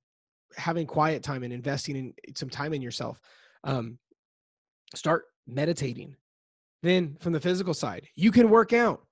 having 0.57 0.89
quiet 0.89 1.23
time 1.23 1.45
and 1.45 1.53
investing 1.53 1.95
in 1.95 2.35
some 2.35 2.51
time 2.51 2.75
in 2.75 2.83
yourself. 2.83 3.21
Um, 3.63 4.01
start 4.97 5.27
meditating. 5.47 6.17
Then, 6.83 7.17
from 7.21 7.33
the 7.33 7.41
physical 7.41 7.75
side, 7.75 8.09
you 8.17 8.33
can 8.33 8.51
work 8.51 8.73
out 8.73 9.05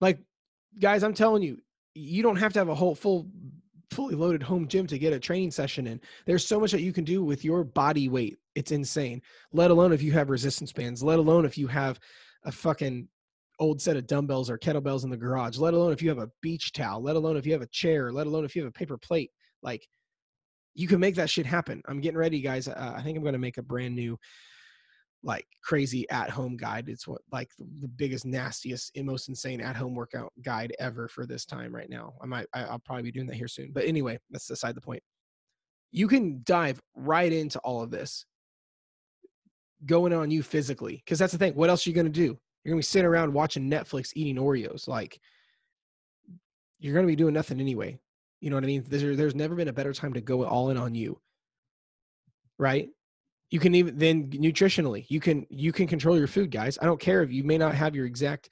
like, 0.00 0.18
guys, 0.80 1.02
I'm 1.02 1.14
telling 1.14 1.42
you, 1.42 1.58
you 1.94 2.22
don't 2.22 2.36
have 2.36 2.52
to 2.52 2.58
have 2.58 2.68
a 2.68 2.74
whole 2.74 2.94
full 2.94 3.28
fully 3.90 4.14
loaded 4.14 4.42
home 4.42 4.68
gym 4.68 4.86
to 4.86 4.98
get 4.98 5.12
a 5.12 5.18
training 5.18 5.50
session 5.50 5.86
in. 5.86 6.00
There's 6.26 6.46
so 6.46 6.60
much 6.60 6.72
that 6.72 6.82
you 6.82 6.92
can 6.92 7.04
do 7.04 7.24
with 7.24 7.44
your 7.44 7.64
body 7.64 8.08
weight. 8.08 8.36
It's 8.54 8.70
insane. 8.70 9.22
Let 9.52 9.70
alone 9.70 9.92
if 9.92 10.02
you 10.02 10.12
have 10.12 10.30
resistance 10.30 10.72
bands, 10.72 11.02
let 11.02 11.18
alone 11.18 11.44
if 11.44 11.56
you 11.56 11.66
have 11.68 11.98
a 12.44 12.52
fucking 12.52 13.08
old 13.58 13.80
set 13.80 13.96
of 13.96 14.06
dumbbells 14.06 14.50
or 14.50 14.58
kettlebells 14.58 15.04
in 15.04 15.10
the 15.10 15.16
garage, 15.16 15.58
let 15.58 15.74
alone 15.74 15.92
if 15.92 16.02
you 16.02 16.08
have 16.10 16.18
a 16.18 16.30
beach 16.42 16.72
towel, 16.72 17.02
let 17.02 17.16
alone 17.16 17.36
if 17.36 17.46
you 17.46 17.52
have 17.52 17.62
a 17.62 17.68
chair, 17.68 18.12
let 18.12 18.26
alone 18.26 18.44
if 18.44 18.54
you 18.54 18.62
have 18.62 18.68
a 18.68 18.78
paper 18.78 18.98
plate. 18.98 19.30
Like 19.62 19.88
you 20.74 20.86
can 20.86 21.00
make 21.00 21.16
that 21.16 21.30
shit 21.30 21.46
happen. 21.46 21.82
I'm 21.88 22.00
getting 22.00 22.18
ready, 22.18 22.40
guys. 22.40 22.68
Uh, 22.68 22.94
I 22.96 23.02
think 23.02 23.16
I'm 23.16 23.24
going 23.24 23.32
to 23.32 23.38
make 23.38 23.58
a 23.58 23.62
brand 23.62 23.96
new 23.96 24.18
like 25.22 25.46
crazy 25.62 26.08
at 26.10 26.30
home 26.30 26.56
guide. 26.56 26.88
It's 26.88 27.06
what 27.06 27.22
like 27.32 27.50
the 27.58 27.88
biggest, 27.88 28.24
nastiest, 28.24 28.92
and 28.96 29.06
most 29.06 29.28
insane 29.28 29.60
at 29.60 29.76
home 29.76 29.94
workout 29.94 30.32
guide 30.42 30.74
ever 30.78 31.08
for 31.08 31.26
this 31.26 31.44
time 31.44 31.74
right 31.74 31.90
now. 31.90 32.14
I 32.22 32.26
might, 32.26 32.46
I, 32.52 32.70
will 32.70 32.78
probably 32.78 33.02
be 33.04 33.12
doing 33.12 33.26
that 33.26 33.36
here 33.36 33.48
soon. 33.48 33.72
But 33.72 33.84
anyway, 33.84 34.18
that's 34.30 34.50
aside 34.50 34.74
the 34.74 34.80
point. 34.80 35.02
You 35.90 36.06
can 36.06 36.42
dive 36.44 36.80
right 36.94 37.32
into 37.32 37.58
all 37.60 37.82
of 37.82 37.90
this 37.90 38.26
going 39.86 40.12
on 40.12 40.30
you 40.30 40.42
physically 40.42 41.02
because 41.04 41.18
that's 41.18 41.32
the 41.32 41.38
thing. 41.38 41.54
What 41.54 41.70
else 41.70 41.86
are 41.86 41.90
you 41.90 41.94
going 41.94 42.06
to 42.06 42.12
do? 42.12 42.38
You're 42.68 42.72
gonna 42.72 42.80
be 42.80 42.84
sitting 42.84 43.06
around 43.06 43.32
watching 43.32 43.70
Netflix 43.70 44.12
eating 44.14 44.36
Oreos. 44.36 44.88
Like 44.88 45.20
you're 46.78 46.94
gonna 46.94 47.06
be 47.06 47.16
doing 47.16 47.32
nothing 47.32 47.60
anyway. 47.60 47.98
You 48.40 48.50
know 48.50 48.56
what 48.56 48.64
I 48.64 48.66
mean? 48.66 48.84
There's, 48.86 49.16
there's 49.16 49.34
never 49.34 49.54
been 49.54 49.68
a 49.68 49.72
better 49.72 49.92
time 49.92 50.12
to 50.12 50.20
go 50.20 50.44
all 50.44 50.68
in 50.70 50.76
on 50.76 50.94
you. 50.94 51.18
Right? 52.58 52.90
You 53.50 53.60
can 53.60 53.74
even 53.74 53.96
then 53.96 54.30
nutritionally, 54.30 55.06
you 55.08 55.20
can 55.20 55.46
you 55.48 55.72
can 55.72 55.86
control 55.86 56.18
your 56.18 56.26
food, 56.26 56.50
guys. 56.50 56.78
I 56.80 56.84
don't 56.84 57.00
care 57.00 57.22
if 57.22 57.32
you 57.32 57.44
may 57.44 57.56
not 57.56 57.74
have 57.74 57.96
your 57.96 58.04
exact, 58.04 58.50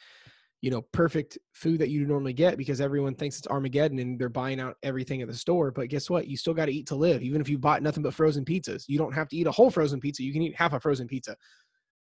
you 0.63 0.71
know, 0.71 0.83
perfect 0.93 1.37
food 1.53 1.81
that 1.81 1.91
you 1.91 2.07
normally 2.07 2.33
get 2.33 2.57
because 2.57 2.81
everyone 2.81 3.15
thinks 3.15 3.39
it's 3.39 3.47
Armageddon 3.47 3.99
and 3.99 4.19
they're 4.19 4.31
buying 4.31 4.59
out 4.59 4.77
everything 4.83 5.21
at 5.21 5.29
the 5.29 5.35
store. 5.35 5.71
But 5.71 5.89
guess 5.89 6.09
what? 6.09 6.29
You 6.29 6.37
still 6.37 6.55
got 6.55 6.67
to 6.67 6.73
eat 6.73 6.87
to 6.87 6.95
live. 6.95 7.23
Even 7.23 7.41
if 7.41 7.49
you 7.49 7.59
bought 7.59 7.83
nothing 7.83 8.03
but 8.03 8.15
frozen 8.15 8.45
pizzas, 8.45 8.85
you 8.89 8.97
don't 8.97 9.13
have 9.13 9.29
to 9.29 9.37
eat 9.37 9.47
a 9.47 9.53
whole 9.53 9.71
frozen 9.71 10.01
pizza. 10.01 10.23
You 10.23 10.33
can 10.33 10.43
eat 10.43 10.57
half 10.57 10.73
a 10.73 10.81
frozen 10.81 11.07
pizza. 11.07 11.37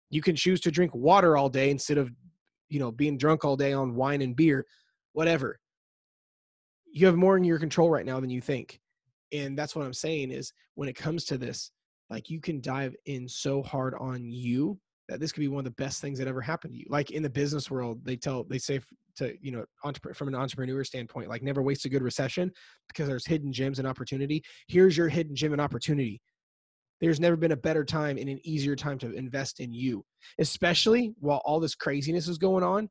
You 0.09 0.21
can 0.21 0.35
choose 0.35 0.61
to 0.61 0.71
drink 0.71 0.95
water 0.95 1.35
all 1.35 1.49
day 1.49 1.71
instead 1.71 1.97
of, 1.97 2.09
you 2.69 2.79
know, 2.79 2.91
being 2.91 3.17
drunk 3.17 3.43
all 3.43 3.57
day 3.57 3.73
on 3.73 3.95
wine 3.95 4.21
and 4.21 4.35
beer, 4.35 4.65
whatever 5.11 5.59
you 6.95 7.05
have 7.05 7.17
more 7.17 7.35
in 7.35 7.43
your 7.43 7.59
control 7.59 7.89
right 7.89 8.05
now 8.05 8.21
than 8.21 8.29
you 8.29 8.41
think 8.41 8.79
and 9.33 9.59
that's 9.59 9.75
what 9.75 9.85
i'm 9.85 9.93
saying 9.93 10.31
is 10.31 10.53
when 10.75 10.87
it 10.87 10.95
comes 10.95 11.25
to 11.25 11.37
this 11.37 11.71
like 12.09 12.29
you 12.29 12.39
can 12.39 12.61
dive 12.61 12.95
in 13.05 13.27
so 13.27 13.61
hard 13.63 13.93
on 13.99 14.29
you 14.29 14.77
that 15.07 15.19
this 15.19 15.31
could 15.31 15.41
be 15.41 15.47
one 15.47 15.59
of 15.59 15.65
the 15.65 15.83
best 15.83 16.01
things 16.01 16.17
that 16.17 16.27
ever 16.27 16.41
happened 16.41 16.73
to 16.73 16.79
you 16.79 16.85
like 16.89 17.11
in 17.11 17.23
the 17.23 17.29
business 17.29 17.69
world 17.69 17.99
they 18.03 18.15
tell 18.15 18.43
they 18.43 18.57
say 18.57 18.79
to 19.15 19.35
you 19.41 19.51
know 19.51 19.65
from 20.13 20.27
an 20.27 20.35
entrepreneur 20.35 20.83
standpoint 20.83 21.29
like 21.29 21.43
never 21.43 21.61
waste 21.61 21.85
a 21.85 21.89
good 21.89 22.01
recession 22.03 22.51
because 22.87 23.07
there's 23.07 23.25
hidden 23.25 23.51
gems 23.51 23.79
and 23.79 23.87
opportunity 23.87 24.43
here's 24.67 24.97
your 24.97 25.07
hidden 25.07 25.35
gem 25.35 25.51
and 25.51 25.61
opportunity 25.61 26.21
there's 27.01 27.19
never 27.19 27.35
been 27.35 27.51
a 27.51 27.57
better 27.57 27.83
time 27.83 28.17
and 28.17 28.29
an 28.29 28.39
easier 28.43 28.75
time 28.75 28.97
to 28.97 29.11
invest 29.13 29.59
in 29.59 29.73
you 29.73 30.03
especially 30.39 31.13
while 31.19 31.41
all 31.45 31.59
this 31.59 31.75
craziness 31.75 32.27
is 32.27 32.37
going 32.37 32.63
on 32.63 32.89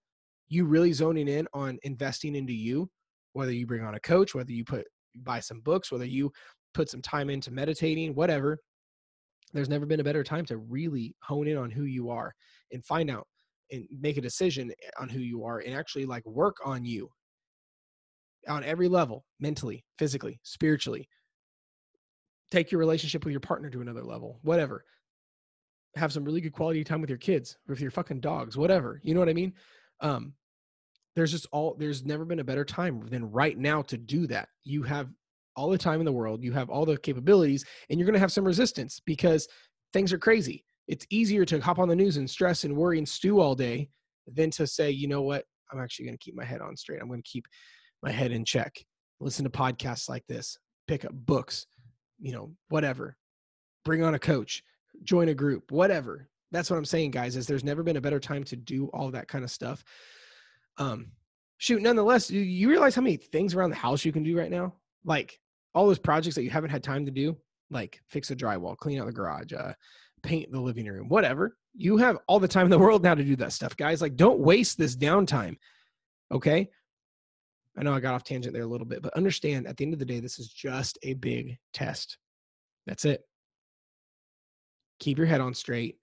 you 0.49 0.65
really 0.65 0.93
zoning 0.93 1.29
in 1.29 1.47
on 1.53 1.79
investing 1.83 2.37
into 2.37 2.53
you 2.53 2.89
whether 3.35 3.53
you 3.53 3.67
bring 3.67 3.85
on 3.85 3.95
a 3.95 4.01
coach, 4.01 4.35
whether 4.35 4.53
you 4.53 4.65
put 4.65 4.87
buy 5.17 5.39
some 5.39 5.61
books, 5.61 5.93
whether 5.93 6.07
you 6.07 6.33
put 6.73 6.89
some 6.89 7.03
time 7.03 7.29
into 7.29 7.53
meditating, 7.53 8.15
whatever. 8.15 8.59
There's 9.55 9.69
never 9.69 9.87
been 9.87 10.01
a 10.01 10.05
better 10.05 10.25
time 10.25 10.45
to 10.47 10.59
really 10.59 11.15
hone 11.23 11.47
in 11.47 11.57
on 11.57 11.71
who 11.71 11.85
you 11.85 12.11
are 12.11 12.35
and 12.73 12.85
find 12.85 13.09
out 13.09 13.27
and 13.71 13.87
make 14.01 14.17
a 14.17 14.21
decision 14.21 14.73
on 15.01 15.09
who 15.09 15.21
you 15.21 15.45
are 15.45 15.61
and 15.61 15.75
actually 15.75 16.05
like 16.05 16.27
work 16.27 16.57
on 16.65 16.85
you 16.85 17.09
on 18.49 18.65
every 18.65 18.89
level, 18.89 19.25
mentally, 19.41 19.85
physically, 19.99 20.39
spiritually. 20.43 21.09
Take 22.51 22.71
your 22.71 22.81
relationship 22.81 23.25
with 23.25 23.31
your 23.31 23.41
partner 23.41 23.71
to 23.71 23.81
another 23.81 24.03
level, 24.03 24.39
whatever. 24.43 24.85
Have 25.97 26.13
some 26.13 26.25
really 26.25 26.41
good 26.41 26.53
quality 26.53 26.85
time 26.85 27.01
with 27.01 27.09
your 27.09 27.19
kids, 27.19 27.57
with 27.69 27.81
your 27.81 27.93
fucking 27.93 28.21
dogs, 28.21 28.59
whatever. 28.59 29.01
You 29.03 29.15
know 29.15 29.21
what 29.21 29.29
I 29.29 29.35
mean? 29.35 29.55
Um, 30.01 30.35
there's 31.15 31.31
just 31.31 31.47
all 31.53 31.77
there's 31.79 32.05
never 32.05 32.25
been 32.25 32.41
a 32.41 32.45
better 32.45 32.65
time 32.65 33.07
than 33.07 33.31
right 33.31 33.57
now 33.57 33.83
to 33.83 33.97
do 33.97 34.27
that 34.27 34.49
you 34.65 34.83
have 34.83 35.09
all 35.57 35.71
the 35.71 35.79
time 35.79 36.01
in 36.01 36.05
the 36.05 36.13
world 36.13 36.43
you 36.43 36.53
have 36.53 36.71
all 36.71 36.85
the 36.85 36.97
capabilities 36.99 37.65
and 37.89 37.99
you're 37.99 38.07
going 38.07 38.15
to 38.15 38.21
have 38.21 38.33
some 38.33 38.45
resistance 38.45 39.01
because 39.05 39.49
things 39.93 40.13
are 40.13 40.19
crazy. 40.19 40.65
It's 40.89 41.07
easier 41.11 41.45
to 41.47 41.61
hop 41.61 41.79
on 41.79 41.89
the 41.89 41.97
news 41.97 42.17
and 42.17 42.29
stress 42.29 42.65
and 42.65 42.77
worry 42.77 42.99
and 42.99 43.09
stew 43.09 43.41
all 43.41 43.55
day 43.55 43.89
than 44.27 44.51
to 44.53 44.67
say 44.67 44.91
you 44.91 45.09
know 45.09 45.23
what? 45.23 45.45
I'm 45.73 45.81
actually 45.81 46.07
going 46.07 46.19
to 46.19 46.25
keep 46.25 46.35
my 46.35 46.45
head 46.45 46.61
on 46.61 46.77
straight. 46.77 47.01
I'm 47.01 47.09
going 47.09 47.23
to 47.23 47.31
keep 47.31 47.47
my 48.03 48.11
head 48.11 48.33
in 48.33 48.45
check. 48.45 48.75
Listen 49.21 49.45
to 49.45 49.51
podcasts 49.51 50.09
like 50.09 50.27
this. 50.27 50.59
Pick 50.87 51.05
up 51.05 51.13
books 51.13 51.67
you 52.25 52.33
know 52.33 52.51
whatever. 52.69 53.17
Bring 53.85 54.03
on 54.03 54.15
a 54.15 54.19
coach. 54.19 54.63
Join 55.03 55.29
a 55.29 55.35
group. 55.35 55.71
Whatever. 55.71 56.29
That's 56.51 56.71
what 56.71 56.77
i'm 56.77 56.85
saying 56.85 57.11
guys 57.11 57.37
is 57.37 57.47
there's 57.47 57.65
never 57.65 57.83
been 57.83 57.97
a 57.97 58.01
better 58.01 58.21
time 58.21 58.45
to 58.45 58.57
do 58.57 58.87
all 58.95 59.11
that 59.11 59.29
kind 59.29 59.45
of 59.45 59.51
stuff. 59.51 59.85
Um, 60.79 61.13
shoot, 61.59 61.83
nonetheless, 61.83 62.31
you, 62.31 62.41
you 62.41 62.69
realize 62.69 62.95
how 62.95 63.03
many 63.03 63.17
things 63.17 63.55
around 63.55 63.71
the 63.71 63.77
house 63.77 64.05
you 64.05 64.13
can 64.13 64.23
do 64.23 64.39
right 64.39 64.51
now? 64.51 64.75
Like 65.05 65.39
all 65.75 65.87
those 65.87 65.99
projects 65.99 66.37
that 66.37 66.45
you 66.45 66.51
haven't 66.51 66.71
had 66.71 66.83
time 66.83 67.05
to 67.05 67.11
do, 67.11 67.37
like 67.71 68.01
fix 68.09 68.31
a 68.31 68.37
drywall, 68.37 68.77
clean 68.77 69.01
out 69.01 69.07
the 69.07 69.13
garage, 69.13 69.53
uh, 69.53 69.73
paint 70.23 70.51
the 70.53 70.61
living 70.61 70.87
room, 70.87 71.09
whatever. 71.09 71.57
You 71.75 71.97
have 71.97 72.19
all 72.29 72.39
the 72.39 72.49
time 72.49 72.67
in 72.67 72.71
the 72.71 72.79
world 72.79 73.03
now 73.03 73.15
to 73.15 73.25
do 73.25 73.37
that 73.37 73.53
stuff, 73.53 73.77
guys. 73.77 74.01
Like, 74.01 74.17
don't 74.17 74.39
waste 74.39 74.79
this 74.79 74.97
downtime. 74.97 75.57
Okay. 76.33 76.71
I 77.77 77.83
know 77.83 77.93
I 77.93 78.01
got 78.01 78.15
off 78.15 78.23
tangent 78.23 78.55
there 78.55 78.63
a 78.63 78.67
little 78.67 78.87
bit, 78.87 79.03
but 79.03 79.15
understand 79.15 79.67
at 79.67 79.77
the 79.77 79.85
end 79.85 79.93
of 79.93 79.99
the 79.99 80.05
day, 80.05 80.21
this 80.21 80.39
is 80.39 80.49
just 80.49 80.97
a 81.03 81.15
big 81.15 81.59
test. 81.73 82.19
That's 82.87 83.05
it. 83.05 83.23
Keep 85.01 85.19
your 85.19 85.27
head 85.27 85.41
on 85.41 85.55
straight. 85.55 85.99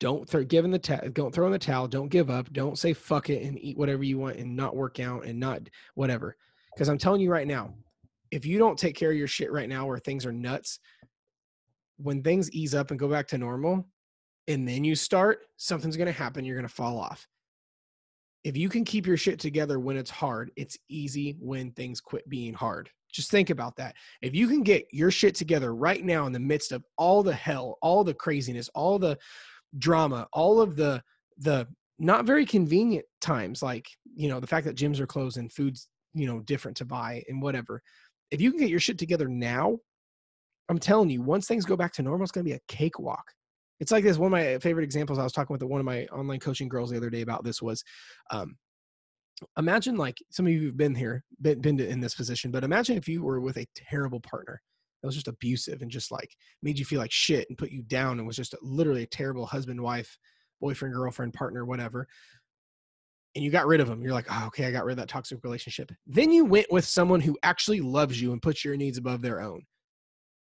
Don't 0.00 0.28
throw 0.28 0.42
give 0.42 0.64
in 0.64 0.72
the 0.72 0.80
ta- 0.80 1.02
don't 1.12 1.32
throw 1.32 1.46
in 1.46 1.52
the 1.52 1.58
towel. 1.60 1.86
Don't 1.86 2.08
give 2.08 2.28
up. 2.28 2.52
Don't 2.52 2.76
say 2.76 2.92
fuck 2.92 3.30
it 3.30 3.44
and 3.44 3.56
eat 3.62 3.78
whatever 3.78 4.02
you 4.02 4.18
want 4.18 4.36
and 4.36 4.56
not 4.56 4.74
work 4.74 4.98
out 4.98 5.24
and 5.24 5.38
not 5.38 5.60
whatever. 5.94 6.36
Because 6.74 6.88
I'm 6.88 6.98
telling 6.98 7.20
you 7.20 7.30
right 7.30 7.46
now, 7.46 7.72
if 8.32 8.46
you 8.46 8.58
don't 8.58 8.78
take 8.78 8.96
care 8.96 9.10
of 9.10 9.16
your 9.16 9.28
shit 9.28 9.52
right 9.52 9.68
now 9.68 9.86
where 9.86 9.98
things 9.98 10.26
are 10.26 10.32
nuts, 10.32 10.80
when 11.98 12.22
things 12.22 12.50
ease 12.50 12.74
up 12.74 12.90
and 12.90 12.98
go 12.98 13.06
back 13.06 13.28
to 13.28 13.38
normal, 13.38 13.86
and 14.48 14.66
then 14.66 14.82
you 14.82 14.96
start, 14.96 15.44
something's 15.58 15.96
gonna 15.96 16.10
happen. 16.10 16.44
You're 16.44 16.56
gonna 16.56 16.68
fall 16.68 16.98
off. 16.98 17.28
If 18.42 18.56
you 18.56 18.68
can 18.68 18.84
keep 18.84 19.06
your 19.06 19.18
shit 19.18 19.38
together 19.38 19.78
when 19.78 19.96
it's 19.96 20.10
hard, 20.10 20.50
it's 20.56 20.76
easy 20.88 21.36
when 21.38 21.70
things 21.72 22.00
quit 22.00 22.28
being 22.28 22.54
hard. 22.54 22.90
Just 23.12 23.30
think 23.30 23.50
about 23.50 23.76
that. 23.76 23.94
If 24.22 24.34
you 24.34 24.48
can 24.48 24.62
get 24.62 24.86
your 24.90 25.10
shit 25.10 25.34
together 25.34 25.74
right 25.74 26.02
now 26.02 26.26
in 26.26 26.32
the 26.32 26.40
midst 26.40 26.72
of 26.72 26.82
all 26.96 27.22
the 27.22 27.34
hell, 27.34 27.76
all 27.82 28.02
the 28.02 28.14
craziness, 28.14 28.70
all 28.74 28.98
the 28.98 29.18
drama, 29.78 30.26
all 30.32 30.60
of 30.60 30.74
the 30.74 31.02
the 31.38 31.68
not 31.98 32.24
very 32.24 32.46
convenient 32.46 33.04
times, 33.20 33.62
like 33.62 33.86
you 34.14 34.28
know 34.28 34.40
the 34.40 34.46
fact 34.46 34.66
that 34.66 34.76
gyms 34.76 34.98
are 34.98 35.06
closed 35.06 35.36
and 35.36 35.52
food's 35.52 35.86
you 36.14 36.26
know 36.26 36.40
different 36.40 36.76
to 36.78 36.86
buy 36.86 37.22
and 37.28 37.40
whatever. 37.42 37.82
If 38.32 38.40
you 38.40 38.50
can 38.50 38.58
get 38.58 38.70
your 38.70 38.80
shit 38.80 38.98
together 38.98 39.28
now, 39.28 39.78
I'm 40.68 40.78
telling 40.78 41.10
you, 41.10 41.22
once 41.22 41.46
things 41.46 41.66
go 41.66 41.76
back 41.76 41.92
to 41.94 42.02
normal, 42.02 42.24
it's 42.24 42.32
going 42.32 42.44
to 42.44 42.50
be 42.50 42.56
a 42.56 42.60
cakewalk. 42.66 43.24
It's 43.78 43.92
like 43.92 44.04
this. 44.04 44.16
One 44.16 44.28
of 44.28 44.32
my 44.32 44.58
favorite 44.58 44.84
examples. 44.84 45.18
I 45.18 45.22
was 45.22 45.32
talking 45.32 45.52
with 45.52 45.62
one 45.62 45.80
of 45.80 45.86
my 45.86 46.06
online 46.06 46.40
coaching 46.40 46.68
girls 46.68 46.90
the 46.90 46.96
other 46.96 47.10
day 47.10 47.20
about 47.20 47.44
this 47.44 47.60
was, 47.60 47.84
um, 48.30 48.56
imagine 49.58 49.96
like 49.96 50.16
some 50.30 50.46
of 50.46 50.52
you 50.52 50.66
have 50.66 50.76
been 50.76 50.94
here, 50.94 51.24
been, 51.42 51.60
been 51.60 51.78
in 51.78 52.00
this 52.00 52.14
position, 52.14 52.50
but 52.50 52.64
imagine 52.64 52.96
if 52.96 53.06
you 53.06 53.22
were 53.22 53.40
with 53.40 53.58
a 53.58 53.66
terrible 53.76 54.20
partner 54.20 54.62
that 55.02 55.08
was 55.08 55.16
just 55.16 55.28
abusive 55.28 55.82
and 55.82 55.90
just 55.90 56.10
like 56.10 56.30
made 56.62 56.78
you 56.78 56.84
feel 56.84 57.00
like 57.00 57.12
shit 57.12 57.46
and 57.48 57.58
put 57.58 57.70
you 57.70 57.82
down 57.82 58.18
and 58.18 58.26
was 58.26 58.36
just 58.36 58.54
literally 58.62 59.02
a 59.02 59.06
terrible 59.08 59.44
husband, 59.44 59.80
wife, 59.80 60.16
boyfriend, 60.60 60.94
girlfriend, 60.94 61.34
partner, 61.34 61.64
whatever. 61.64 62.06
And 63.34 63.42
you 63.42 63.50
got 63.50 63.66
rid 63.66 63.80
of 63.80 63.88
them. 63.88 64.02
You're 64.02 64.12
like, 64.12 64.26
oh, 64.30 64.46
okay, 64.48 64.66
I 64.66 64.70
got 64.70 64.84
rid 64.84 64.92
of 64.92 64.98
that 64.98 65.08
toxic 65.08 65.42
relationship. 65.42 65.90
Then 66.06 66.30
you 66.30 66.44
went 66.44 66.66
with 66.70 66.84
someone 66.84 67.20
who 67.20 67.38
actually 67.42 67.80
loves 67.80 68.20
you 68.20 68.32
and 68.32 68.42
puts 68.42 68.64
your 68.64 68.76
needs 68.76 68.98
above 68.98 69.22
their 69.22 69.40
own. 69.40 69.62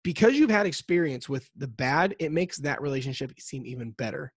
Because 0.02 0.34
you've 0.34 0.50
had 0.50 0.66
experience 0.66 1.28
with 1.28 1.48
the 1.56 1.68
bad, 1.68 2.16
it 2.18 2.32
makes 2.32 2.58
that 2.58 2.82
relationship 2.82 3.32
seem 3.38 3.64
even 3.64 3.92
better 3.92 4.32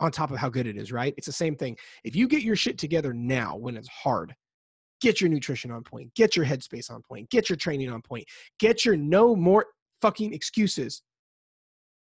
on 0.00 0.10
top 0.10 0.30
of 0.30 0.38
how 0.38 0.48
good 0.48 0.66
it 0.66 0.76
is, 0.76 0.92
right? 0.92 1.14
It's 1.16 1.26
the 1.26 1.32
same 1.32 1.54
thing. 1.54 1.76
If 2.04 2.16
you 2.16 2.28
get 2.28 2.42
your 2.42 2.56
shit 2.56 2.78
together 2.78 3.12
now 3.12 3.56
when 3.56 3.76
it's 3.76 3.88
hard, 3.88 4.34
get 5.00 5.20
your 5.20 5.30
nutrition 5.30 5.70
on 5.70 5.82
point, 5.82 6.12
get 6.14 6.36
your 6.36 6.44
headspace 6.44 6.90
on 6.90 7.02
point, 7.02 7.30
get 7.30 7.48
your 7.48 7.56
training 7.56 7.90
on 7.90 8.02
point, 8.02 8.24
get 8.58 8.84
your 8.84 8.96
no 8.96 9.34
more 9.36 9.66
fucking 10.02 10.32
excuses 10.32 11.02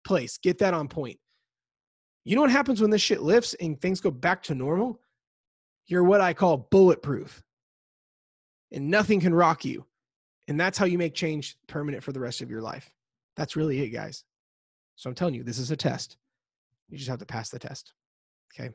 place, 0.06 0.38
get 0.38 0.58
that 0.60 0.74
on 0.74 0.88
point. 0.88 1.18
You 2.24 2.36
know 2.36 2.42
what 2.42 2.52
happens 2.52 2.82
when 2.82 2.90
this 2.90 3.02
shit 3.02 3.22
lifts 3.22 3.56
and 3.56 3.80
things 3.80 4.02
go 4.02 4.12
back 4.12 4.42
to 4.44 4.56
normal? 4.56 5.00
You're 5.88 6.04
what 6.04 6.22
I 6.22 6.34
call 6.34 6.68
bulletproof. 6.72 7.44
And 8.72 8.89
nothing 8.89 9.20
can 9.20 9.34
rock 9.34 9.65
you. 9.65 9.86
And 10.48 10.60
that's 10.60 10.77
how 10.77 10.86
you 10.86 10.98
make 10.98 11.15
change 11.15 11.58
permanent 11.68 12.04
for 12.04 12.12
the 12.12 12.20
rest 12.20 12.42
of 12.42 12.50
your 12.50 12.62
life. 12.62 12.89
That's 13.36 13.56
really 13.56 13.82
it, 13.82 13.89
guys. 13.89 14.24
So 14.96 15.10
I'm 15.10 15.15
telling 15.15 15.34
you, 15.34 15.44
this 15.44 15.60
is 15.60 15.72
a 15.72 15.75
test. 15.75 16.18
You 16.89 16.98
just 16.98 17.10
have 17.10 17.20
to 17.20 17.25
pass 17.25 17.50
the 17.50 17.60
test. 17.60 17.94
Okay. 18.54 18.70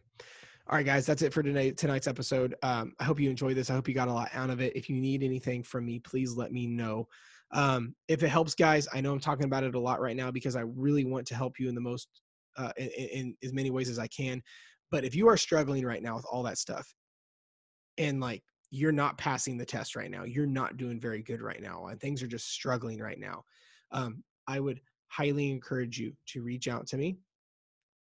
All 0.69 0.77
right, 0.77 0.87
guys, 0.87 1.07
that's 1.07 1.23
it 1.23 1.33
for 1.33 1.43
today, 1.43 1.73
tonight's 1.73 2.07
episode. 2.07 2.55
Um, 2.63 2.93
I 3.01 3.05
hope 3.05 3.19
you 3.19 3.29
enjoyed 3.29 3.57
this. 3.57 3.71
I 3.71 3.75
hope 3.75 3.89
you 3.89 3.95
got 3.95 4.09
a 4.09 4.13
lot 4.13 4.31
out 4.33 4.51
of 4.51 4.61
it. 4.61 4.77
If 4.77 4.89
you 4.89 4.97
need 4.97 5.23
anything 5.23 5.63
from 5.63 5.85
me, 5.85 5.99
please 5.99 6.37
let 6.37 6.53
me 6.53 6.67
know. 6.67 7.09
Um, 7.51 7.95
if 8.07 8.23
it 8.23 8.29
helps, 8.29 8.55
guys, 8.55 8.87
I 8.93 9.01
know 9.01 9.13
I'm 9.13 9.21
talking 9.21 9.47
about 9.47 9.65
it 9.65 9.75
a 9.75 9.81
lot 9.81 10.01
right 10.01 10.15
now 10.15 10.31
because 10.31 10.55
I 10.55 10.61
really 10.61 11.05
want 11.05 11.27
to 11.29 11.35
help 11.35 11.59
you 11.59 11.69
in 11.69 11.75
the 11.75 11.81
most, 11.81 12.09
uh, 12.57 12.73
in, 12.77 12.89
in 12.89 13.37
as 13.43 13.53
many 13.53 13.71
ways 13.71 13.89
as 13.89 13.99
I 13.99 14.07
can. 14.07 14.43
But 14.91 15.05
if 15.05 15.15
you 15.15 15.29
are 15.29 15.37
struggling 15.37 15.85
right 15.85 16.03
now 16.03 16.17
with 16.17 16.27
all 16.31 16.43
that 16.45 16.59
stuff, 16.59 16.93
and 17.99 18.21
like 18.21 18.43
you're 18.71 18.93
not 18.93 19.19
passing 19.19 19.57
the 19.57 19.65
test 19.65 19.97
right 19.97 20.11
now, 20.11 20.25
you're 20.25 20.47
not 20.47 20.77
doing 20.77 21.01
very 21.01 21.23
good 21.23 21.43
right 21.43 21.61
now, 21.61 21.87
and 21.87 22.01
things 22.01 22.23
are 22.23 22.29
just 22.29 22.53
struggling 22.53 23.01
right 23.01 23.19
now, 23.19 23.45
um, 23.93 24.23
I 24.47 24.61
would 24.61 24.81
highly 25.09 25.51
encourage 25.51 25.99
you 25.99 26.13
to 26.27 26.43
reach 26.43 26.69
out 26.69 26.87
to 26.89 26.97
me 26.97 27.19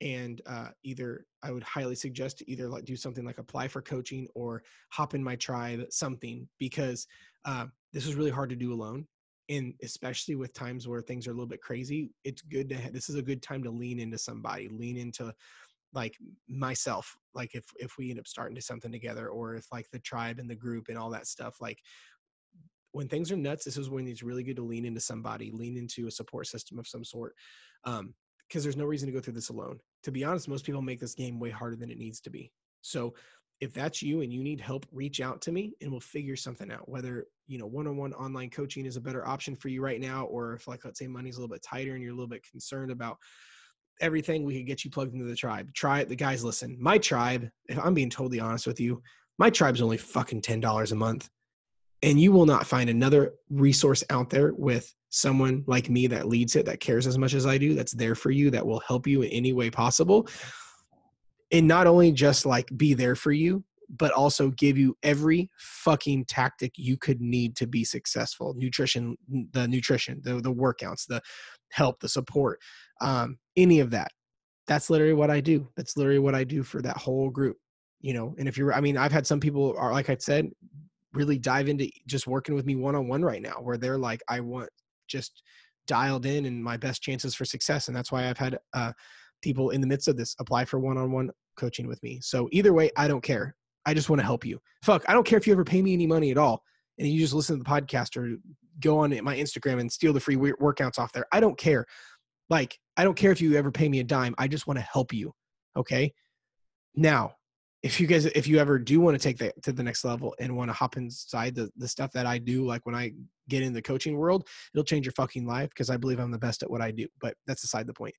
and 0.02 0.42
uh, 0.48 0.70
either 0.84 1.26
I 1.44 1.52
would 1.52 1.64
highly 1.64 1.96
suggest 1.96 2.40
to 2.40 2.52
either 2.52 2.68
like 2.68 2.86
do 2.86 2.96
something 2.96 3.24
like 3.24 3.38
apply 3.38 3.68
for 3.68 3.82
coaching 3.82 4.28
or 4.34 4.64
hop 4.90 5.14
in 5.14 5.24
my 5.24 5.36
tribe, 5.36 5.86
something 5.92 6.48
because 6.58 7.08
uh, 7.46 7.68
this 7.94 8.08
is 8.08 8.16
really 8.16 8.32
hard 8.32 8.50
to 8.50 8.56
do 8.56 8.74
alone. 8.74 9.08
And 9.50 9.74
especially 9.84 10.36
with 10.36 10.54
times 10.54 10.88
where 10.88 11.02
things 11.02 11.28
are 11.28 11.32
a 11.32 11.34
little 11.34 11.48
bit 11.48 11.62
crazy, 11.62 12.12
it's 12.24 12.42
good 12.42 12.70
to. 12.70 12.76
Ha- 12.76 12.90
this 12.92 13.10
is 13.10 13.16
a 13.16 13.22
good 13.22 13.42
time 13.42 13.64
to 13.64 13.70
lean 13.70 14.00
into 14.00 14.18
somebody, 14.18 14.70
lean 14.70 14.98
into 14.98 15.34
like 15.93 16.15
myself 16.48 17.15
like 17.33 17.53
if 17.53 17.65
if 17.79 17.98
we 17.98 18.10
end 18.10 18.19
up 18.19 18.27
starting 18.27 18.55
to 18.55 18.62
something 18.62 18.91
together 18.91 19.29
or 19.29 19.55
if 19.55 19.65
like 19.71 19.89
the 19.91 20.00
tribe 20.00 20.39
and 20.39 20.50
the 20.50 20.55
group 20.55 20.88
and 20.89 20.98
all 20.98 21.10
that 21.10 21.27
stuff 21.27 21.57
like 21.60 21.77
when 22.93 23.07
things 23.07 23.31
are 23.31 23.38
nuts 23.38 23.65
this 23.65 23.77
is 23.77 23.89
when 23.89 24.07
it's 24.07 24.24
really 24.24 24.43
good 24.43 24.55
to 24.55 24.63
lean 24.63 24.86
into 24.86 25.00
somebody 25.00 25.51
lean 25.51 25.77
into 25.77 26.07
a 26.07 26.12
support 26.12 26.48
system 26.48 26.79
of 26.79 26.88
some 26.88 27.03
sort 27.03 27.33
um 27.86 28.13
because 28.51 28.63
there's 28.63 28.75
no 28.75 28.83
reason 28.83 29.07
to 29.07 29.13
go 29.13 29.21
through 29.21 29.33
this 29.33 29.48
alone. 29.48 29.79
To 30.03 30.12
be 30.12 30.25
honest 30.25 30.50
most 30.50 30.65
people 30.65 30.81
make 30.81 31.00
this 31.00 31.15
game 31.15 31.39
way 31.39 31.50
harder 31.50 31.77
than 31.77 31.89
it 31.89 31.98
needs 31.98 32.19
to 32.21 32.29
be. 32.29 32.51
So 32.81 33.13
if 33.62 33.74
that's 33.74 34.01
you 34.01 34.21
and 34.21 34.33
you 34.33 34.43
need 34.43 34.60
help 34.60 34.86
reach 34.91 35.21
out 35.21 35.39
to 35.41 35.53
me 35.53 35.74
and 35.81 35.89
we'll 35.89 36.01
figure 36.01 36.36
something 36.36 36.69
out. 36.69 36.89
Whether 36.89 37.27
you 37.48 37.57
know 37.57 37.67
one-on-one 37.67 38.13
online 38.13 38.50
coaching 38.50 38.86
is 38.86 38.98
a 38.98 39.01
better 39.01 39.25
option 39.25 39.55
for 39.55 39.69
you 39.69 39.81
right 39.81 40.01
now 40.01 40.25
or 40.25 40.53
if 40.53 40.67
like 40.67 40.83
let's 40.83 41.00
say 41.00 41.07
money's 41.07 41.38
a 41.38 41.39
little 41.39 41.53
bit 41.53 41.63
tighter 41.63 41.93
and 41.93 42.03
you're 42.03 42.12
a 42.12 42.15
little 42.15 42.27
bit 42.27 42.45
concerned 42.50 42.91
about 42.91 43.17
everything 44.01 44.43
we 44.43 44.58
could 44.58 44.67
get 44.67 44.84
you 44.84 44.91
plugged 44.91 45.13
into 45.13 45.25
the 45.25 45.36
tribe. 45.36 45.74
Try 45.74 46.01
it 46.01 46.10
the 46.10 46.15
guys 46.15 46.43
listen 46.43 46.75
my 46.79 46.98
tribe 46.98 47.50
if 47.70 47.79
i'm 47.79 47.93
being 47.93 48.10
totally 48.10 48.39
honest 48.39 48.67
with 48.67 48.79
you 48.79 49.01
my 49.41 49.50
tribe's 49.50 49.81
only 49.81 49.98
fucking 49.98 50.41
$10 50.41 50.91
a 50.91 50.96
month. 50.96 51.27
And 52.03 52.20
you 52.20 52.31
will 52.31 52.46
not 52.46 52.67
find 52.67 52.91
another 52.91 53.34
resource 53.50 54.03
out 54.12 54.29
there 54.29 54.53
with 54.53 54.93
someone 55.10 55.63
like 55.65 55.89
me 55.89 56.05
that 56.08 56.27
leads 56.27 56.55
it 56.55 56.65
that 56.67 56.79
cares 56.79 57.08
as 57.08 57.17
much 57.17 57.34
as 57.34 57.48
i 57.48 57.58
do 57.58 57.74
that's 57.74 57.91
there 57.91 58.13
for 58.13 58.29
you 58.29 58.51
that 58.51 58.65
will 58.65 58.79
help 58.81 59.08
you 59.08 59.24
in 59.24 59.29
any 59.29 59.51
way 59.51 59.72
possible. 59.72 60.27
And 61.51 61.67
not 61.67 61.88
only 61.88 62.12
just 62.12 62.46
like 62.46 62.70
be 62.77 62.93
there 62.93 63.15
for 63.15 63.31
you 63.31 63.63
but 63.98 64.12
also 64.12 64.51
give 64.51 64.77
you 64.77 64.96
every 65.03 65.50
fucking 65.58 66.24
tactic 66.25 66.72
you 66.77 66.96
could 66.96 67.20
need 67.20 67.58
to 67.58 67.67
be 67.67 67.84
successful. 67.84 68.53
Nutrition 68.58 69.17
the 69.51 69.67
nutrition 69.67 70.22
the, 70.24 70.36
the 70.36 70.53
workouts 70.53 71.08
the 71.08 71.22
help 71.72 72.00
the 72.00 72.10
support 72.10 72.60
um, 73.01 73.38
any 73.58 73.79
of 73.79 73.91
that 73.91 74.12
that's 74.67 74.89
literally 74.89 75.13
what 75.13 75.29
i 75.29 75.41
do 75.41 75.67
that's 75.75 75.98
literally 75.98 76.20
what 76.20 76.36
i 76.36 76.43
do 76.43 76.63
for 76.63 76.81
that 76.81 76.98
whole 76.98 77.29
group 77.29 77.58
you 78.00 78.13
know 78.13 78.34
and 78.38 78.48
if 78.48 78.58
you're 78.58 78.74
i 78.74 78.79
mean 78.79 78.98
i've 78.98 79.12
had 79.12 79.27
some 79.27 79.39
people 79.39 79.75
are 79.77 79.91
like 79.91 80.10
i 80.10 80.15
said 80.20 80.50
really 81.13 81.38
dive 81.38 81.67
into 81.67 81.89
just 82.08 82.27
working 82.27 82.55
with 82.55 82.65
me 82.65 82.75
one-on-one 82.75 83.22
right 83.22 83.41
now 83.41 83.55
where 83.62 83.77
they're 83.77 83.98
like 83.98 84.22
i 84.29 84.39
want 84.39 84.70
just 85.08 85.43
dialed 85.88 86.25
in 86.25 86.46
and 86.46 86.63
my 86.63 86.77
best 86.77 87.01
chances 87.01 87.36
for 87.36 87.43
success 87.43 87.88
and 87.88 87.98
that's 87.98 88.12
why 88.12 88.29
i've 88.29 88.38
had 88.38 88.58
uh, 88.74 88.93
people 89.41 89.72
in 89.72 89.81
the 89.81 89.88
midst 89.88 90.08
of 90.08 90.15
this 90.15 90.36
apply 90.39 90.63
for 90.63 90.79
one-on-one 90.79 91.29
coaching 91.58 91.88
with 91.88 92.01
me 92.01 92.20
so 92.22 92.48
either 92.51 92.72
way 92.72 92.89
i 92.96 93.08
don't 93.08 93.24
care 93.24 93.55
I 93.86 93.93
just 93.93 94.10
want 94.10 94.20
to 94.20 94.25
help 94.25 94.46
you. 94.46 94.60
Fuck, 94.84 95.03
I 95.08 95.13
don't 95.13 95.25
care 95.25 95.38
if 95.38 95.48
you 95.48 95.53
ever 95.53 95.63
pay 95.63 95.81
me 95.81 95.93
any 95.93 96.08
money 96.08 96.31
at 96.31 96.38
all. 96.38 96.63
And 96.98 97.08
you 97.08 97.20
just 97.20 97.34
listen 97.34 97.58
to 97.58 97.63
the 97.63 97.70
podcast 97.70 98.15
or 98.15 98.38
go 98.79 99.00
on 99.00 99.10
my 99.24 99.36
Instagram 99.36 99.79
and 99.79 99.91
steal 99.91 100.13
the 100.13 100.20
free 100.20 100.36
workouts 100.36 101.00
off 101.00 101.12
there. 101.13 101.25
I 101.31 101.39
don't 101.39 101.58
care. 101.58 101.86
Like, 102.51 102.77
I 102.98 103.05
don't 103.05 103.15
care 103.15 103.31
if 103.31 103.39
you 103.39 103.55
ever 103.55 103.72
pay 103.72 103.88
me 103.88 104.01
a 104.01 104.03
dime. 104.03 104.36
I 104.38 104.50
just 104.50 104.67
want 104.67 104.77
to 104.77 104.86
help 104.86 105.13
you. 105.13 105.31
Okay. 105.77 106.13
Now, 106.93 107.36
if 107.81 107.98
you 108.00 108.08
guys, 108.08 108.25
if 108.25 108.46
you 108.46 108.60
ever 108.60 108.77
do 108.77 109.00
want 109.00 109.15
to 109.15 109.24
take 109.24 109.38
that 109.38 109.63
to 109.63 109.72
the 109.72 109.81
next 109.81 110.03
level 110.03 110.36
and 110.38 110.55
want 110.58 110.70
to 110.70 110.74
hop 110.74 110.98
inside 110.98 111.55
the, 111.55 111.72
the 111.77 111.88
stuff 111.88 112.12
that 112.12 112.25
I 112.25 112.38
do, 112.38 112.65
like 112.65 112.86
when 112.86 112.93
I 112.93 113.13
get 113.48 113.63
in 113.63 113.72
the 113.72 113.81
coaching 113.81 114.17
world, 114.17 114.50
it'll 114.74 114.84
change 114.84 115.05
your 115.05 115.13
fucking 115.13 115.48
life 115.48 115.70
because 115.70 115.89
I 115.89 115.96
believe 115.96 116.20
I'm 116.20 116.29
the 116.29 116.38
best 116.38 116.62
at 116.62 116.70
what 116.70 116.81
I 116.81 116.91
do. 116.91 117.08
But 117.22 117.36
that's 117.48 117.63
aside 117.63 117.88
the 117.88 117.93
point. 117.93 118.13